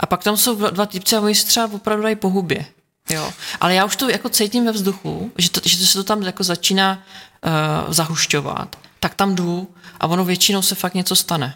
a 0.00 0.06
pak 0.06 0.24
tam 0.24 0.36
jsou 0.36 0.70
dva 0.70 0.86
typci 0.86 1.16
a 1.16 1.20
oni 1.20 1.34
si 1.34 1.46
třeba 1.46 1.70
opravdu 1.72 2.02
dají 2.02 2.16
po 2.16 2.30
hubě. 2.30 2.66
Jo. 3.10 3.32
Ale 3.60 3.74
já 3.74 3.84
už 3.84 3.96
to 3.96 4.10
jako 4.10 4.28
cítím 4.28 4.64
ve 4.64 4.72
vzduchu, 4.72 5.32
že, 5.38 5.50
to, 5.50 5.60
že 5.64 5.78
to 5.78 5.86
se 5.86 5.98
to 5.98 6.04
tam 6.04 6.22
jako 6.22 6.44
začíná 6.44 7.02
uh, 7.46 7.92
zahušťovat. 7.92 8.76
Tak 9.00 9.14
tam 9.14 9.34
jdu 9.34 9.74
a 10.00 10.06
ono 10.06 10.24
většinou 10.24 10.62
se 10.62 10.74
fakt 10.74 10.94
něco 10.94 11.16
stane. 11.16 11.54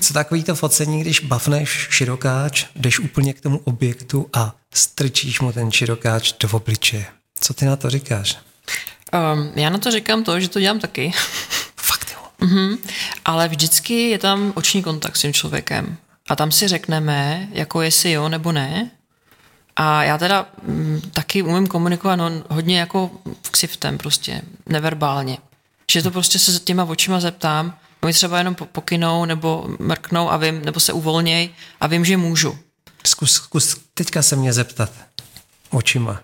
Co 0.00 0.14
takový 0.14 0.44
to 0.44 0.54
focení, 0.54 1.00
když 1.00 1.20
bavneš 1.20 1.88
širokáč, 1.90 2.66
jdeš 2.76 2.98
úplně 2.98 3.32
k 3.32 3.40
tomu 3.40 3.60
objektu 3.64 4.26
a 4.32 4.54
strčíš 4.74 5.40
mu 5.40 5.52
ten 5.52 5.72
širokáč 5.72 6.32
do 6.40 6.48
obličeje. 6.52 7.06
Co 7.40 7.54
ty 7.54 7.64
na 7.64 7.76
to 7.76 7.90
říkáš? 7.90 8.38
Um, 9.34 9.52
já 9.54 9.70
na 9.70 9.78
to 9.78 9.90
říkám 9.90 10.24
to, 10.24 10.40
že 10.40 10.48
to 10.48 10.60
dělám 10.60 10.80
taky. 10.80 11.12
Mm-hmm. 12.40 12.78
Ale 13.24 13.48
vždycky 13.48 14.10
je 14.10 14.18
tam 14.18 14.52
oční 14.54 14.82
kontakt 14.82 15.16
s 15.16 15.20
tím 15.20 15.32
člověkem. 15.32 15.96
A 16.28 16.36
tam 16.36 16.52
si 16.52 16.68
řekneme, 16.68 17.48
jako 17.52 17.82
jestli 17.82 18.10
jo 18.12 18.28
nebo 18.28 18.52
ne. 18.52 18.90
A 19.76 20.04
já 20.04 20.18
teda 20.18 20.46
m, 20.68 20.74
mm, 20.74 21.00
taky 21.12 21.42
umím 21.42 21.66
komunikovat 21.66 22.16
no, 22.16 22.30
hodně 22.50 22.80
jako 22.80 23.10
ksiftem 23.50 23.98
prostě, 23.98 24.42
neverbálně. 24.66 25.38
Že 25.92 26.02
to 26.02 26.10
prostě 26.10 26.38
se 26.38 26.60
těma 26.60 26.84
očima 26.84 27.20
zeptám, 27.20 27.78
oni 28.00 28.12
třeba 28.12 28.38
jenom 28.38 28.54
pokynou 28.54 29.24
nebo 29.24 29.68
mrknou 29.78 30.30
a 30.30 30.36
vím, 30.36 30.64
nebo 30.64 30.80
se 30.80 30.92
uvolněj 30.92 31.50
a 31.80 31.86
vím, 31.86 32.04
že 32.04 32.16
můžu. 32.16 32.58
Zkus, 33.06 33.32
zkus 33.32 33.76
teďka 33.94 34.22
se 34.22 34.36
mě 34.36 34.52
zeptat 34.52 34.90
očima. 35.70 36.20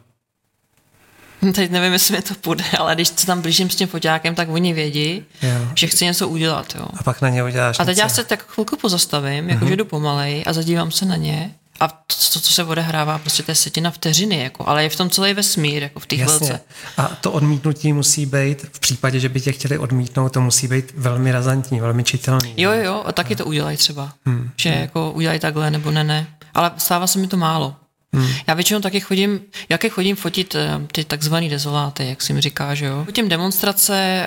Teď 1.52 1.70
nevím, 1.70 1.92
jestli 1.92 2.16
mi 2.16 2.22
to 2.22 2.35
půjde, 2.35 2.64
ale 2.78 2.94
když 2.94 3.09
se 3.09 3.26
tam 3.26 3.40
blížím 3.40 3.70
s 3.70 3.76
tím 3.76 3.88
foťákem, 3.88 4.35
tak 4.35 4.48
oni 4.48 4.72
vědí, 4.72 5.24
jo. 5.42 5.68
že 5.74 5.87
chci 5.87 6.04
něco 6.04 6.28
udělat. 6.28 6.74
Jo. 6.74 6.87
A 6.96 7.02
pak 7.02 7.22
na 7.22 7.28
ně 7.28 7.44
uděláš 7.44 7.80
A 7.80 7.85
teď 7.85 7.96
něco. 7.96 8.00
já 8.00 8.09
se 8.09 8.24
tak 8.24 8.46
chvilku 8.46 8.76
pozastavím, 8.76 9.50
jakože 9.50 9.72
uh-huh. 9.72 9.76
jdu 9.76 9.85
pomalej 9.85 10.44
a 10.46 10.52
zadívám 10.52 10.90
se 10.90 11.04
na 11.04 11.16
ně 11.16 11.54
a 11.80 11.88
to, 11.88 12.14
to, 12.33 12.40
co 12.40 12.52
se 12.52 12.64
odehrává, 12.64 13.18
prostě 13.18 13.42
to 13.42 13.50
je 13.50 13.54
setina 13.54 13.90
vteřiny, 13.90 14.42
jako, 14.42 14.68
ale 14.68 14.83
je 14.83 14.88
v 14.88 14.96
tom 14.96 15.11
celý 15.11 15.35
vesmír, 15.35 15.83
jako 15.83 16.00
v 16.00 16.07
té 16.07 16.16
chvilce. 16.16 16.61
A 16.96 17.09
to 17.09 17.33
odmítnutí 17.33 17.92
musí 17.92 18.26
být, 18.26 18.66
v 18.72 18.80
případě, 18.80 19.20
že 19.20 19.28
by 19.28 19.40
tě 19.40 19.52
chtěli 19.52 19.78
odmítnout, 19.78 20.28
to 20.28 20.40
musí 20.40 20.68
být 20.68 20.92
velmi 20.96 21.33
razantní, 21.33 21.80
velmi 21.80 22.04
čitelný. 22.04 22.54
Jo, 22.57 22.72
jo, 22.72 23.02
a 23.07 23.12
taky 23.12 23.37
to 23.37 23.44
udělají 23.44 23.76
třeba. 23.76 24.12
Hmm. 24.26 24.50
Že 24.57 24.70
hmm. 24.70 24.80
jako 24.80 25.12
udělají 25.12 25.40
takhle 25.40 25.70
nebo 25.70 25.90
ne, 25.90 26.04
ne. 26.04 26.26
Ale 26.54 26.70
stává 26.78 27.07
se 27.07 27.18
mi 27.18 27.26
to 27.26 27.37
málo. 27.37 27.76
Hmm. 28.14 28.29
Já 28.46 28.55
většinou 28.55 28.81
taky 28.81 29.00
chodím, 29.00 29.40
jaké 29.68 29.88
chodím 29.88 30.16
fotit 30.16 30.55
eh, 30.55 30.81
ty 30.92 31.05
takzvané 31.05 31.48
dezoláty, 31.48 32.09
jak 32.09 32.22
si 32.22 32.33
mi 32.33 32.40
říká, 32.40 32.74
že 32.74 32.87
jo. 32.87 33.05
Fotím 33.05 33.29
demonstrace, 33.29 34.27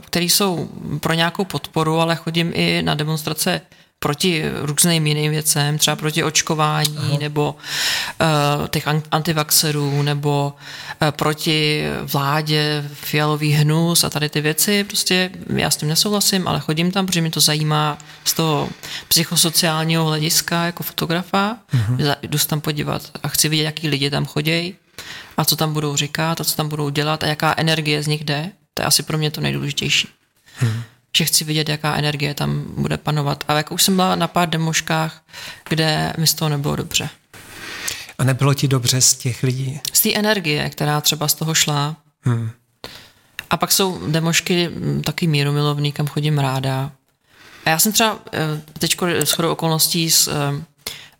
které 0.00 0.24
jsou 0.24 0.68
pro 1.00 1.14
nějakou 1.14 1.44
podporu, 1.44 2.00
ale 2.00 2.16
chodím 2.16 2.52
i 2.54 2.82
na 2.82 2.94
demonstrace 2.94 3.60
proti 4.02 4.44
různým 4.62 5.06
jiným 5.06 5.30
věcem, 5.30 5.78
třeba 5.78 5.96
proti 5.96 6.24
očkování 6.24 6.98
Aha. 6.98 7.18
nebo 7.20 7.56
uh, 8.20 8.66
těch 8.68 8.88
antivaxerů 9.10 10.02
nebo 10.02 10.54
uh, 11.02 11.08
proti 11.08 11.84
vládě, 12.02 12.84
fialový 12.92 13.52
hnus 13.52 14.04
a 14.04 14.10
tady 14.10 14.28
ty 14.28 14.40
věci. 14.40 14.84
Prostě 14.84 15.30
já 15.56 15.70
s 15.70 15.76
tím 15.76 15.88
nesouhlasím, 15.88 16.48
ale 16.48 16.60
chodím 16.60 16.92
tam, 16.92 17.06
protože 17.06 17.20
mě 17.20 17.30
to 17.30 17.40
zajímá 17.40 17.98
z 18.24 18.32
toho 18.32 18.68
psychosociálního 19.08 20.04
hlediska 20.04 20.64
jako 20.66 20.82
fotografa. 20.82 21.56
Uh-huh. 21.74 22.16
Jdu 22.22 22.38
se 22.38 22.48
tam 22.48 22.60
podívat 22.60 23.02
a 23.22 23.28
chci 23.28 23.48
vidět, 23.48 23.64
jaký 23.64 23.88
lidi 23.88 24.10
tam 24.10 24.26
chodí 24.26 24.74
a 25.36 25.44
co 25.44 25.56
tam 25.56 25.72
budou 25.72 25.96
říkat 25.96 26.40
a 26.40 26.44
co 26.44 26.56
tam 26.56 26.68
budou 26.68 26.90
dělat 26.90 27.24
a 27.24 27.26
jaká 27.26 27.54
energie 27.56 28.02
z 28.02 28.06
nich 28.06 28.24
jde. 28.24 28.50
To 28.74 28.82
je 28.82 28.86
asi 28.86 29.02
pro 29.02 29.18
mě 29.18 29.30
to 29.30 29.40
nejdůležitější. 29.40 30.08
Uh-huh 30.62 30.82
že 31.16 31.24
chci 31.24 31.44
vidět, 31.44 31.68
jaká 31.68 31.96
energie 31.96 32.34
tam 32.34 32.64
bude 32.76 32.96
panovat. 32.96 33.44
Ale 33.48 33.58
jako 33.58 33.74
už 33.74 33.82
jsem 33.82 33.96
byla 33.96 34.14
na 34.16 34.28
pár 34.28 34.48
demoškách, 34.48 35.22
kde 35.68 36.12
mi 36.18 36.26
z 36.26 36.34
toho 36.34 36.48
nebylo 36.48 36.76
dobře. 36.76 37.08
A 38.18 38.24
nebylo 38.24 38.54
ti 38.54 38.68
dobře 38.68 39.00
z 39.00 39.14
těch 39.14 39.42
lidí? 39.42 39.80
Z 39.92 40.00
té 40.00 40.14
energie, 40.14 40.70
která 40.70 41.00
třeba 41.00 41.28
z 41.28 41.34
toho 41.34 41.54
šla. 41.54 41.96
Hmm. 42.20 42.50
A 43.50 43.56
pak 43.56 43.72
jsou 43.72 44.10
demošky 44.10 44.70
taky 45.04 45.26
míromilovný, 45.26 45.92
kam 45.92 46.06
chodím 46.06 46.38
ráda. 46.38 46.92
A 47.64 47.70
já 47.70 47.78
jsem 47.78 47.92
třeba 47.92 48.18
eh, 48.32 48.62
teď 48.78 48.96
shodou 49.24 49.52
okolností 49.52 50.10
s, 50.10 50.28
eh, 50.28 50.64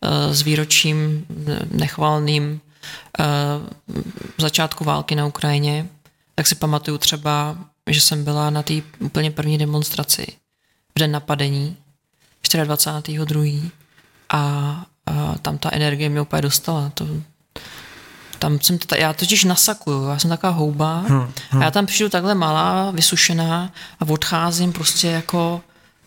eh, 0.03 0.35
s 0.35 0.43
výročím 0.43 1.27
nechvalným 1.71 2.61
začátku 4.39 4.85
války 4.85 5.15
na 5.15 5.27
Ukrajině, 5.27 5.87
tak 6.35 6.47
si 6.47 6.55
pamatuju 6.55 6.99
třeba 6.99 7.57
že 7.93 8.01
jsem 8.01 8.25
byla 8.25 8.51
na 8.51 8.63
té 8.63 8.75
úplně 8.99 9.31
první 9.31 9.59
demonstraci 9.59 10.27
v 10.97 10.99
den 10.99 11.11
napadení 11.11 11.77
24.2. 12.45 13.71
A, 14.33 14.39
a 15.07 15.35
tam 15.43 15.59
ta 15.59 15.71
energie 15.73 16.09
mě 16.09 16.21
úplně 16.21 16.43
dostala. 16.43 16.91
To, 16.95 17.07
tam 18.39 18.61
jsem, 18.61 18.79
to, 18.79 18.95
já 18.95 19.13
totiž 19.13 19.45
nasakuju, 19.45 20.09
já 20.09 20.19
jsem 20.19 20.31
taková 20.31 20.53
houba 20.53 20.99
hmm, 20.99 21.29
hmm. 21.51 21.63
a 21.63 21.65
já 21.65 21.71
tam 21.71 21.87
přijdu 21.87 22.11
takhle 22.11 22.35
malá, 22.35 22.91
vysušená 22.91 23.73
a 24.01 24.09
odcházím 24.09 24.73
prostě 24.73 25.09
jako 25.09 25.61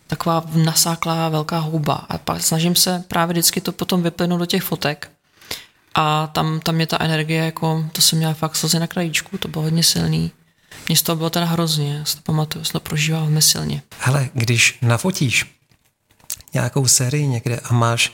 taková 0.06 0.44
nasáklá 0.54 1.28
velká 1.28 1.58
houba 1.58 1.94
a 2.08 2.18
pak 2.18 2.42
snažím 2.42 2.76
se 2.76 3.04
právě 3.08 3.32
vždycky 3.32 3.60
to 3.60 3.72
potom 3.72 4.02
vyplynout 4.02 4.40
do 4.40 4.46
těch 4.46 4.62
fotek 4.62 5.10
a 5.94 6.26
tam, 6.26 6.60
tam 6.60 6.80
je 6.80 6.86
ta 6.86 6.96
energie, 7.00 7.44
jako, 7.44 7.84
to 7.92 8.02
jsem 8.02 8.18
měla 8.18 8.34
fakt 8.34 8.56
slzy 8.56 8.78
na 8.78 8.86
krajíčku, 8.86 9.38
to 9.38 9.48
bylo 9.48 9.64
hodně 9.64 9.82
silný. 9.82 10.30
Mně 10.88 10.96
z 10.96 11.02
toho 11.02 11.16
bylo 11.16 11.30
teda 11.30 11.46
hrozně, 11.46 11.94
já 11.94 12.04
si 12.04 12.16
to 12.16 12.22
pamatuju, 12.22 12.64
to 12.72 12.80
prožíval 12.80 13.20
velmi 13.20 13.42
silně. 13.42 13.82
Hele, 13.98 14.28
když 14.34 14.78
nafotíš 14.82 15.54
nějakou 16.54 16.88
sérii 16.88 17.26
někde 17.26 17.60
a 17.64 17.74
máš, 17.74 18.12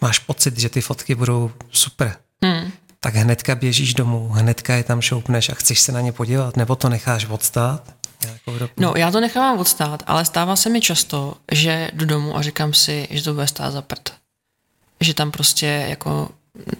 máš 0.00 0.18
pocit, 0.18 0.58
že 0.58 0.68
ty 0.68 0.80
fotky 0.80 1.14
budou 1.14 1.50
super, 1.70 2.16
hmm. 2.42 2.72
tak 3.00 3.14
hnedka 3.14 3.54
běžíš 3.54 3.94
domů, 3.94 4.28
hnedka 4.28 4.74
je 4.74 4.84
tam 4.84 5.00
šoupneš 5.00 5.48
a 5.48 5.54
chceš 5.54 5.80
se 5.80 5.92
na 5.92 6.00
ně 6.00 6.12
podívat, 6.12 6.56
nebo 6.56 6.76
to 6.76 6.88
necháš 6.88 7.26
odstát? 7.26 7.94
No, 8.76 8.92
já 8.96 9.10
to 9.10 9.20
nechávám 9.20 9.58
odstát, 9.58 10.02
ale 10.06 10.24
stává 10.24 10.56
se 10.56 10.68
mi 10.68 10.80
často, 10.80 11.36
že 11.52 11.90
jdu 11.92 12.06
domů 12.06 12.36
a 12.36 12.42
říkám 12.42 12.74
si, 12.74 13.08
že 13.10 13.22
to 13.22 13.34
bude 13.34 13.46
stát 13.46 13.70
za 13.70 13.82
prd. 13.82 14.12
Že 15.00 15.14
tam 15.14 15.30
prostě 15.30 15.86
jako 15.88 16.28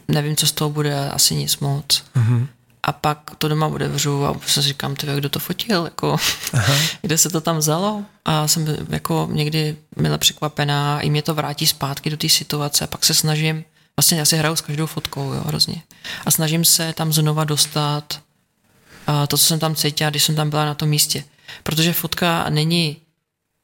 nevím, 0.08 0.36
co 0.36 0.46
z 0.46 0.52
toho 0.52 0.70
bude, 0.70 1.10
asi 1.10 1.34
nic 1.34 1.58
moc. 1.58 2.04
Mm-hmm 2.16 2.46
a 2.82 2.92
pak 2.92 3.30
to 3.38 3.48
doma 3.48 3.66
otevřu 3.66 4.26
a 4.26 4.36
se 4.46 4.62
říkám, 4.62 4.96
ty, 4.96 5.06
kdo 5.16 5.28
to 5.28 5.38
fotil, 5.38 5.84
jako, 5.84 6.16
kde 7.02 7.18
se 7.18 7.30
to 7.30 7.40
tam 7.40 7.56
vzalo 7.56 8.04
a 8.24 8.48
jsem 8.48 8.76
jako 8.88 9.28
někdy 9.32 9.76
byla 9.96 10.18
překvapená, 10.18 11.00
i 11.00 11.10
mě 11.10 11.22
to 11.22 11.34
vrátí 11.34 11.66
zpátky 11.66 12.10
do 12.10 12.16
té 12.16 12.28
situace 12.28 12.84
a 12.84 12.86
pak 12.86 13.04
se 13.04 13.14
snažím, 13.14 13.64
vlastně 13.96 14.18
já 14.18 14.24
si 14.24 14.36
hraju 14.36 14.56
s 14.56 14.60
každou 14.60 14.86
fotkou, 14.86 15.32
jo, 15.32 15.42
hrozně. 15.46 15.82
A 16.26 16.30
snažím 16.30 16.64
se 16.64 16.92
tam 16.92 17.12
znova 17.12 17.44
dostat 17.44 18.20
a 19.06 19.26
to, 19.26 19.38
co 19.38 19.44
jsem 19.44 19.58
tam 19.58 19.74
cítila, 19.74 20.10
když 20.10 20.24
jsem 20.24 20.36
tam 20.36 20.50
byla 20.50 20.64
na 20.64 20.74
tom 20.74 20.88
místě. 20.88 21.24
Protože 21.62 21.92
fotka 21.92 22.50
není, 22.50 22.96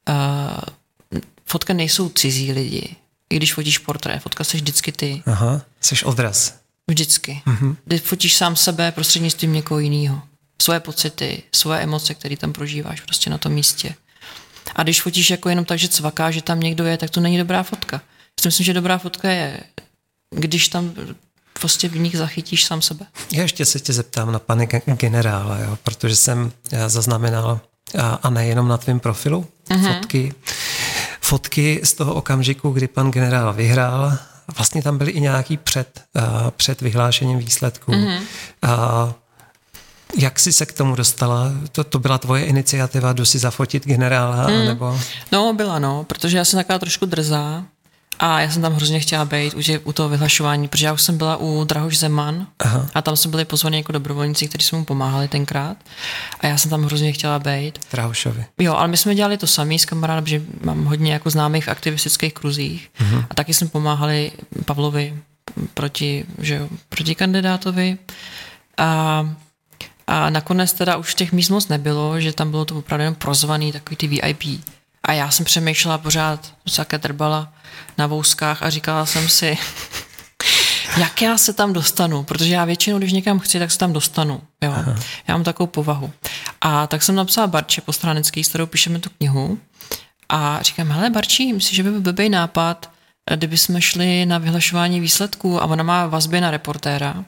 uh, 0.09 1.19
fotka 1.45 1.73
nejsou 1.73 2.09
cizí 2.09 2.51
lidi. 2.51 2.95
I 3.29 3.35
když 3.35 3.53
fotíš 3.53 3.77
portrét, 3.77 4.21
fotka 4.21 4.43
jsi 4.43 4.57
vždycky 4.57 4.91
ty. 4.91 5.23
Aha, 5.25 5.61
jsi 5.81 6.05
odraz. 6.05 6.62
Vždycky. 6.89 7.41
Mm-hmm. 7.47 7.75
Kdy 7.85 7.99
fotíš 7.99 8.35
sám 8.35 8.55
sebe 8.55 8.91
prostřednictvím 8.91 9.53
někoho 9.53 9.79
jiného. 9.79 10.21
Svoje 10.61 10.79
pocity, 10.79 11.43
svoje 11.55 11.79
emoce, 11.79 12.13
které 12.13 12.37
tam 12.37 12.53
prožíváš 12.53 13.01
prostě 13.01 13.29
na 13.29 13.37
tom 13.37 13.51
místě. 13.51 13.95
A 14.75 14.83
když 14.83 15.01
fotíš 15.01 15.29
jako 15.29 15.49
jenom 15.49 15.65
tak, 15.65 15.79
že 15.79 15.87
cvaká, 15.87 16.31
že 16.31 16.41
tam 16.41 16.59
někdo 16.59 16.85
je, 16.85 16.97
tak 16.97 17.09
to 17.09 17.19
není 17.19 17.37
dobrá 17.37 17.63
fotka. 17.63 18.01
Já 18.45 18.47
myslím, 18.47 18.65
že 18.65 18.73
dobrá 18.73 18.97
fotka 18.97 19.29
je, 19.29 19.59
když 20.35 20.67
tam 20.67 20.93
prostě 21.59 21.89
v 21.89 21.97
nich 21.97 22.17
zachytíš 22.17 22.65
sám 22.65 22.81
sebe. 22.81 23.05
Já 23.31 23.41
ještě 23.41 23.65
se 23.65 23.79
tě 23.79 23.93
zeptám 23.93 24.31
na 24.31 24.39
pane 24.39 24.65
generála, 24.65 25.59
jo, 25.59 25.77
protože 25.83 26.15
jsem 26.15 26.51
zaznamenal, 26.87 27.59
a, 27.99 28.13
a 28.13 28.29
nejenom 28.29 28.67
na 28.67 28.77
tvém 28.77 28.99
profilu, 28.99 29.47
mm-hmm. 29.69 29.95
fotky, 29.95 30.33
fotky 31.21 31.81
z 31.83 31.93
toho 31.93 32.13
okamžiku, 32.13 32.69
kdy 32.71 32.87
pan 32.87 33.11
generál 33.11 33.53
vyhrál 33.53 34.17
vlastně 34.57 34.83
tam 34.83 34.97
byly 34.97 35.11
i 35.11 35.21
nějaký 35.21 35.57
před, 35.57 36.01
uh, 36.15 36.49
před 36.49 36.81
vyhlášením 36.81 37.39
výsledků. 37.39 37.91
Mm-hmm. 37.91 38.21
Uh, 38.63 39.11
jak 40.17 40.39
jsi 40.39 40.53
se 40.53 40.65
k 40.65 40.73
tomu 40.73 40.95
dostala? 40.95 41.51
To, 41.71 41.83
to 41.83 41.99
byla 41.99 42.17
tvoje 42.17 42.45
iniciativa, 42.45 43.13
jdu 43.13 43.25
si 43.25 43.39
zafotit 43.39 43.85
generála? 43.85 44.47
Mm. 44.47 44.65
Nebo? 44.65 44.99
No, 45.31 45.53
byla, 45.53 45.79
no, 45.79 46.03
protože 46.03 46.37
já 46.37 46.45
jsem 46.45 46.59
taková 46.59 46.79
trošku 46.79 47.05
drzá 47.05 47.63
a 48.19 48.39
já 48.39 48.51
jsem 48.51 48.61
tam 48.61 48.73
hrozně 48.73 48.99
chtěla 48.99 49.25
být 49.25 49.53
už 49.53 49.71
u 49.83 49.93
toho 49.93 50.09
vyhlašování, 50.09 50.67
protože 50.67 50.85
já 50.85 50.93
už 50.93 51.01
jsem 51.01 51.17
byla 51.17 51.37
u 51.37 51.63
Drahoš 51.63 51.97
Zeman 51.97 52.47
Aha. 52.59 52.87
a 52.93 53.01
tam 53.01 53.15
jsme 53.15 53.31
byli 53.31 53.45
pozvaní 53.45 53.77
jako 53.77 53.91
dobrovolníci, 53.91 54.47
kteří 54.47 54.65
jsme 54.65 54.77
mu 54.77 54.85
pomáhali 54.85 55.27
tenkrát 55.27 55.77
a 56.39 56.47
já 56.47 56.57
jsem 56.57 56.71
tam 56.71 56.83
hrozně 56.83 57.11
chtěla 57.11 57.39
být. 57.39 57.79
Drahošovi. 57.91 58.45
Jo, 58.59 58.73
ale 58.73 58.87
my 58.87 58.97
jsme 58.97 59.15
dělali 59.15 59.37
to 59.37 59.47
sami 59.47 59.79
s 59.79 59.85
kamarádem, 59.85 60.23
protože 60.23 60.41
mám 60.63 60.85
hodně 60.85 61.13
jako 61.13 61.29
známých 61.29 61.65
v 61.65 61.71
aktivistických 61.71 62.33
kruzích 62.33 62.89
uh-huh. 62.99 63.25
a 63.29 63.33
taky 63.33 63.53
jsme 63.53 63.67
pomáhali 63.67 64.31
Pavlovi 64.65 65.17
proti, 65.73 66.25
že 66.37 66.55
jo, 66.55 66.69
proti 66.89 67.15
kandidátovi 67.15 67.97
a 68.77 69.29
a 70.07 70.29
nakonec 70.29 70.73
teda 70.73 70.97
už 70.97 71.15
těch 71.15 71.31
míst 71.31 71.49
moc 71.49 71.67
nebylo, 71.67 72.19
že 72.19 72.33
tam 72.33 72.51
bylo 72.51 72.65
to 72.65 72.75
opravdu 72.75 73.01
jenom 73.01 73.15
prozvaný, 73.15 73.71
takový 73.71 73.95
ty 73.95 74.07
VIP. 74.07 74.43
A 75.03 75.13
já 75.13 75.31
jsem 75.31 75.45
přemýšlela 75.45 75.97
pořád, 75.97 76.53
také 76.75 76.97
drbala 76.97 77.53
na 77.97 78.07
vouskách 78.07 78.63
a 78.63 78.69
říkala 78.69 79.05
jsem 79.05 79.29
si, 79.29 79.57
jak 80.97 81.21
já 81.21 81.37
se 81.37 81.53
tam 81.53 81.73
dostanu, 81.73 82.23
protože 82.23 82.53
já 82.53 82.65
většinou, 82.65 82.97
když 82.97 83.13
někam 83.13 83.39
chci, 83.39 83.59
tak 83.59 83.71
se 83.71 83.77
tam 83.77 83.93
dostanu. 83.93 84.41
Jo. 84.61 84.71
Aha. 84.71 84.95
Já 85.27 85.33
mám 85.33 85.43
takovou 85.43 85.67
povahu. 85.67 86.11
A 86.61 86.87
tak 86.87 87.03
jsem 87.03 87.15
napsala 87.15 87.47
Barče 87.47 87.81
Postranecký, 87.81 88.43
s 88.43 88.49
kterou 88.49 88.65
píšeme 88.65 88.99
tu 88.99 89.09
knihu. 89.09 89.59
A 90.29 90.61
říkám, 90.61 90.91
hele 90.91 91.09
Barčí, 91.09 91.53
myslím, 91.53 91.75
že 91.75 91.83
by 91.83 91.91
byl 91.91 92.01
blbý 92.01 92.29
nápad, 92.29 92.89
kdyby 93.33 93.57
jsme 93.57 93.81
šli 93.81 94.25
na 94.25 94.37
vyhlašování 94.37 94.99
výsledků 94.99 95.61
a 95.61 95.65
ona 95.65 95.83
má 95.83 96.07
vazby 96.07 96.41
na 96.41 96.51
reportéra, 96.51 97.25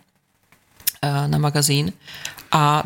eh, 1.01 1.27
na 1.27 1.37
magazín 1.37 1.93
a 2.55 2.83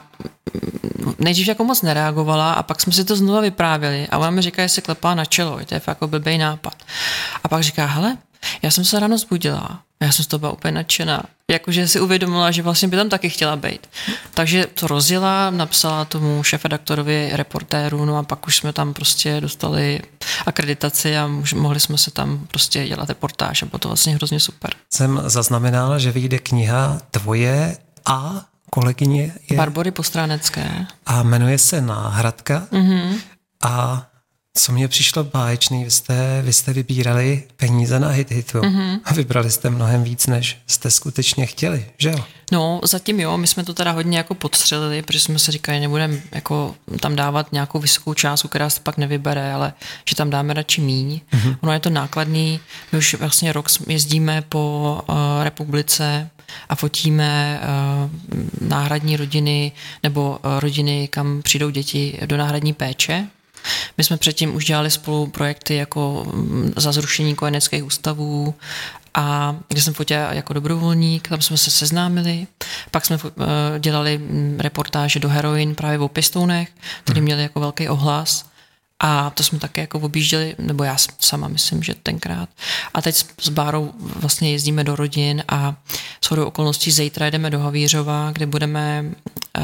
nejdřív 1.19 1.47
jako 1.47 1.63
moc 1.63 1.81
nereagovala 1.81 2.53
a 2.53 2.63
pak 2.63 2.81
jsme 2.81 2.93
si 2.93 3.05
to 3.05 3.15
znova 3.15 3.41
vyprávěli 3.41 4.07
a 4.07 4.17
ona 4.17 4.29
mi 4.29 4.41
říká, 4.41 4.63
že 4.63 4.69
se 4.69 4.81
klepá 4.81 5.15
na 5.15 5.25
čelo, 5.25 5.59
to 5.65 5.73
je 5.73 5.79
fakt 5.79 5.97
jako 5.97 6.07
blbý 6.07 6.37
nápad. 6.37 6.73
A 7.43 7.47
pak 7.47 7.63
říká, 7.63 7.85
hele, 7.85 8.17
já 8.61 8.71
jsem 8.71 8.85
se 8.85 8.99
ráno 8.99 9.17
zbudila, 9.17 9.79
já 10.01 10.11
jsem 10.11 10.25
z 10.25 10.27
toho 10.27 10.39
byla 10.39 10.51
úplně 10.51 10.71
nadšená. 10.71 11.23
Jakože 11.51 11.87
si 11.87 11.99
uvědomila, 11.99 12.51
že 12.51 12.61
vlastně 12.61 12.87
by 12.87 12.97
tam 12.97 13.09
taky 13.09 13.29
chtěla 13.29 13.55
být. 13.55 13.87
Takže 14.33 14.65
to 14.73 14.87
rozjela, 14.87 15.49
napsala 15.49 16.05
tomu 16.05 16.43
šefredaktorovi 16.43 17.29
reportéru, 17.33 18.05
no 18.05 18.17
a 18.17 18.23
pak 18.23 18.47
už 18.47 18.57
jsme 18.57 18.73
tam 18.73 18.93
prostě 18.93 19.41
dostali 19.41 19.99
akreditaci 20.45 21.17
a 21.17 21.29
mohli 21.55 21.79
jsme 21.79 21.97
se 21.97 22.11
tam 22.11 22.47
prostě 22.47 22.87
dělat 22.87 23.09
reportáž 23.09 23.63
a 23.63 23.65
bylo 23.65 23.79
to 23.79 23.87
vlastně 23.87 24.15
hrozně 24.15 24.39
super. 24.39 24.71
Jsem 24.93 25.21
zaznamenala, 25.25 25.99
že 25.99 26.11
vyjde 26.11 26.39
kniha 26.39 27.01
tvoje 27.11 27.77
a 28.05 28.45
kolegyně 28.69 29.33
je... 29.49 29.57
Barbory 29.57 29.91
Postránecké. 29.91 30.85
A 31.05 31.23
jmenuje 31.23 31.57
se 31.57 31.81
Náhradka. 31.81 32.67
Mm-hmm. 32.71 33.15
A 33.63 34.05
co 34.53 34.71
mě 34.71 34.87
přišlo 34.87 35.23
báječný, 35.23 35.83
vy 35.83 35.91
jste, 35.91 36.41
vy 36.41 36.53
jste 36.53 36.73
vybírali 36.73 37.43
peníze 37.55 37.99
na 37.99 38.07
hit 38.07 38.31
hitu 38.31 38.57
mm-hmm. 38.57 38.99
a 39.03 39.13
vybrali 39.13 39.51
jste 39.51 39.69
mnohem 39.69 40.03
víc, 40.03 40.27
než 40.27 40.57
jste 40.67 40.91
skutečně 40.91 41.45
chtěli, 41.45 41.85
že 41.97 42.09
jo? 42.09 42.25
No, 42.51 42.81
zatím 42.83 43.19
jo, 43.19 43.37
my 43.37 43.47
jsme 43.47 43.63
to 43.63 43.73
teda 43.73 43.91
hodně 43.91 44.17
jako 44.17 44.35
podstřelili, 44.35 45.01
protože 45.01 45.19
jsme 45.19 45.39
se 45.39 45.51
říkali, 45.51 45.79
nebudeme 45.79 46.17
jako 46.31 46.75
tam 46.99 47.15
dávat 47.15 47.51
nějakou 47.51 47.79
vysokou 47.79 48.13
částku, 48.13 48.47
která 48.47 48.69
se 48.69 48.79
pak 48.79 48.97
nevybere, 48.97 49.53
ale 49.53 49.73
že 50.09 50.15
tam 50.15 50.29
dáme 50.29 50.53
radši 50.53 50.81
míň. 50.81 51.21
Mm-hmm. 51.31 51.57
Ono 51.61 51.73
je 51.73 51.79
to 51.79 51.89
nákladný, 51.89 52.59
my 52.91 52.97
už 52.97 53.13
vlastně 53.13 53.53
rok 53.53 53.67
jezdíme 53.87 54.43
po 54.49 55.01
uh, 55.09 55.15
republice 55.43 56.29
a 56.69 56.75
fotíme 56.75 57.61
uh, 57.61 58.69
náhradní 58.69 59.17
rodiny 59.17 59.71
nebo 60.03 60.39
uh, 60.45 60.59
rodiny, 60.59 61.07
kam 61.07 61.41
přijdou 61.41 61.69
děti 61.69 62.19
do 62.25 62.37
náhradní 62.37 62.73
péče 62.73 63.27
my 63.97 64.03
jsme 64.03 64.17
předtím 64.17 64.55
už 64.55 64.65
dělali 64.65 64.91
spolu 64.91 65.27
projekty 65.27 65.75
jako 65.75 66.25
mm, 66.33 66.73
za 66.77 66.91
zrušení 66.91 67.35
kojeneckých 67.35 67.83
ústavů 67.83 68.55
a 69.13 69.55
kde 69.67 69.81
jsem 69.81 69.93
fotila 69.93 70.33
jako 70.33 70.53
dobrovolník, 70.53 71.27
tam 71.27 71.41
jsme 71.41 71.57
se 71.57 71.71
seznámili. 71.71 72.47
Pak 72.91 73.05
jsme 73.05 73.17
eh, 73.25 73.79
dělali 73.79 74.17
mm, 74.17 74.59
reportáže 74.59 75.19
do 75.19 75.29
heroin 75.29 75.75
právě 75.75 75.99
o 75.99 76.07
pěstounech, 76.07 76.69
který 77.03 77.19
mhm. 77.19 77.25
měli 77.25 77.41
jako 77.41 77.59
velký 77.59 77.89
ohlas. 77.89 78.45
A 78.99 79.29
to 79.29 79.43
jsme 79.43 79.59
také 79.59 79.81
jako 79.81 79.99
objížděli, 79.99 80.55
nebo 80.59 80.83
já 80.83 80.97
sama 81.19 81.47
myslím, 81.47 81.83
že 81.83 81.95
tenkrát. 81.95 82.49
A 82.93 83.01
teď 83.01 83.25
s 83.41 83.49
Bárou 83.49 83.93
vlastně 83.99 84.51
jezdíme 84.51 84.83
do 84.83 84.95
rodin 84.95 85.43
a 85.47 85.75
shodou 86.29 86.45
okolností 86.45 86.91
zítra 86.91 87.29
jdeme 87.29 87.49
do 87.49 87.59
Havířova, 87.59 88.31
kde 88.31 88.45
budeme 88.45 89.03
uh, 89.57 89.63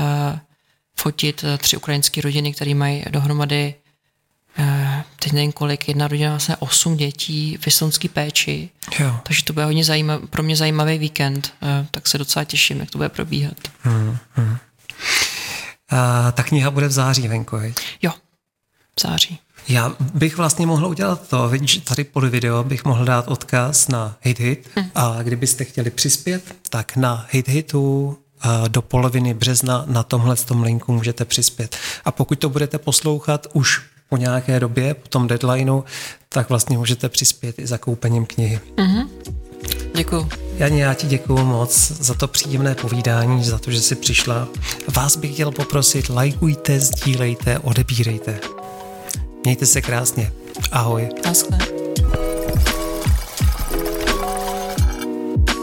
fotit 0.99 1.43
eh, 1.43 1.57
tři 1.57 1.77
ukrajinské 1.77 2.21
rodiny, 2.21 2.53
které 2.53 2.75
mají 2.75 3.03
dohromady 3.09 3.73
Eh, 4.57 5.03
teď 5.19 5.31
nevím 5.31 5.51
kolik, 5.51 5.87
jedna 5.87 6.07
rodina 6.07 6.29
vlastně 6.29 6.55
osm 6.55 6.97
dětí 6.97 7.57
v 7.61 7.67
estonský 7.67 8.09
péči. 8.09 8.69
Jo. 8.99 9.19
Takže 9.23 9.43
to 9.43 9.53
bude 9.53 9.65
hodně 9.65 9.85
zajímav, 9.85 10.21
pro 10.29 10.43
mě 10.43 10.55
zajímavý 10.55 10.97
víkend, 10.97 11.53
eh, 11.63 11.87
tak 11.91 12.07
se 12.07 12.17
docela 12.17 12.45
těším, 12.45 12.79
jak 12.79 12.91
to 12.91 12.97
bude 12.97 13.09
probíhat. 13.09 13.57
Hmm, 13.81 14.17
hmm. 14.33 14.57
A 15.89 16.31
ta 16.31 16.43
kniha 16.43 16.71
bude 16.71 16.87
v 16.87 16.91
září 16.91 17.27
venku, 17.27 17.55
je? 17.55 17.73
Jo, 18.01 18.11
v 18.99 19.01
září. 19.01 19.39
Já 19.67 19.95
bych 20.13 20.37
vlastně 20.37 20.65
mohl 20.65 20.85
udělat 20.85 21.27
to, 21.27 21.49
vidíš, 21.49 21.77
tady 21.77 22.03
pod 22.03 22.23
video 22.23 22.63
bych 22.63 22.85
mohl 22.85 23.05
dát 23.05 23.27
odkaz 23.27 23.87
na 23.87 24.17
HitHit 24.21 24.69
hmm. 24.75 24.89
a 24.95 25.17
kdybyste 25.23 25.63
chtěli 25.63 25.89
přispět, 25.89 26.43
tak 26.69 26.95
na 26.95 27.25
HitHitu 27.31 28.17
do 28.67 28.81
poloviny 28.81 29.33
března 29.33 29.83
na 29.87 30.03
tomhle 30.03 30.35
tom 30.35 30.63
linku 30.63 30.93
můžete 30.93 31.25
přispět. 31.25 31.75
A 32.05 32.11
pokud 32.11 32.39
to 32.39 32.49
budete 32.49 32.77
poslouchat 32.77 33.47
už 33.53 33.81
po 34.09 34.17
nějaké 34.17 34.59
době, 34.59 34.93
po 34.93 35.07
tom 35.07 35.27
deadlineu, 35.27 35.81
tak 36.29 36.49
vlastně 36.49 36.77
můžete 36.77 37.09
přispět 37.09 37.59
i 37.59 37.67
zakoupením 37.67 38.25
knihy. 38.25 38.59
Mm-hmm. 38.75 39.07
Děkuju. 39.95 40.29
Janě, 40.57 40.83
já 40.83 40.93
ti 40.93 41.07
děkuju 41.07 41.45
moc 41.45 41.91
za 41.91 42.13
to 42.13 42.27
příjemné 42.27 42.75
povídání, 42.75 43.43
za 43.43 43.57
to, 43.57 43.71
že 43.71 43.81
jsi 43.81 43.95
přišla. 43.95 44.47
Vás 44.95 45.15
bych 45.17 45.33
chtěl 45.33 45.51
poprosit, 45.51 46.09
lajkujte, 46.09 46.79
sdílejte, 46.79 47.59
odebírejte. 47.59 48.39
Mějte 49.45 49.65
se 49.65 49.81
krásně. 49.81 50.31
Ahoj. 50.71 51.09
Naschle. 51.25 51.74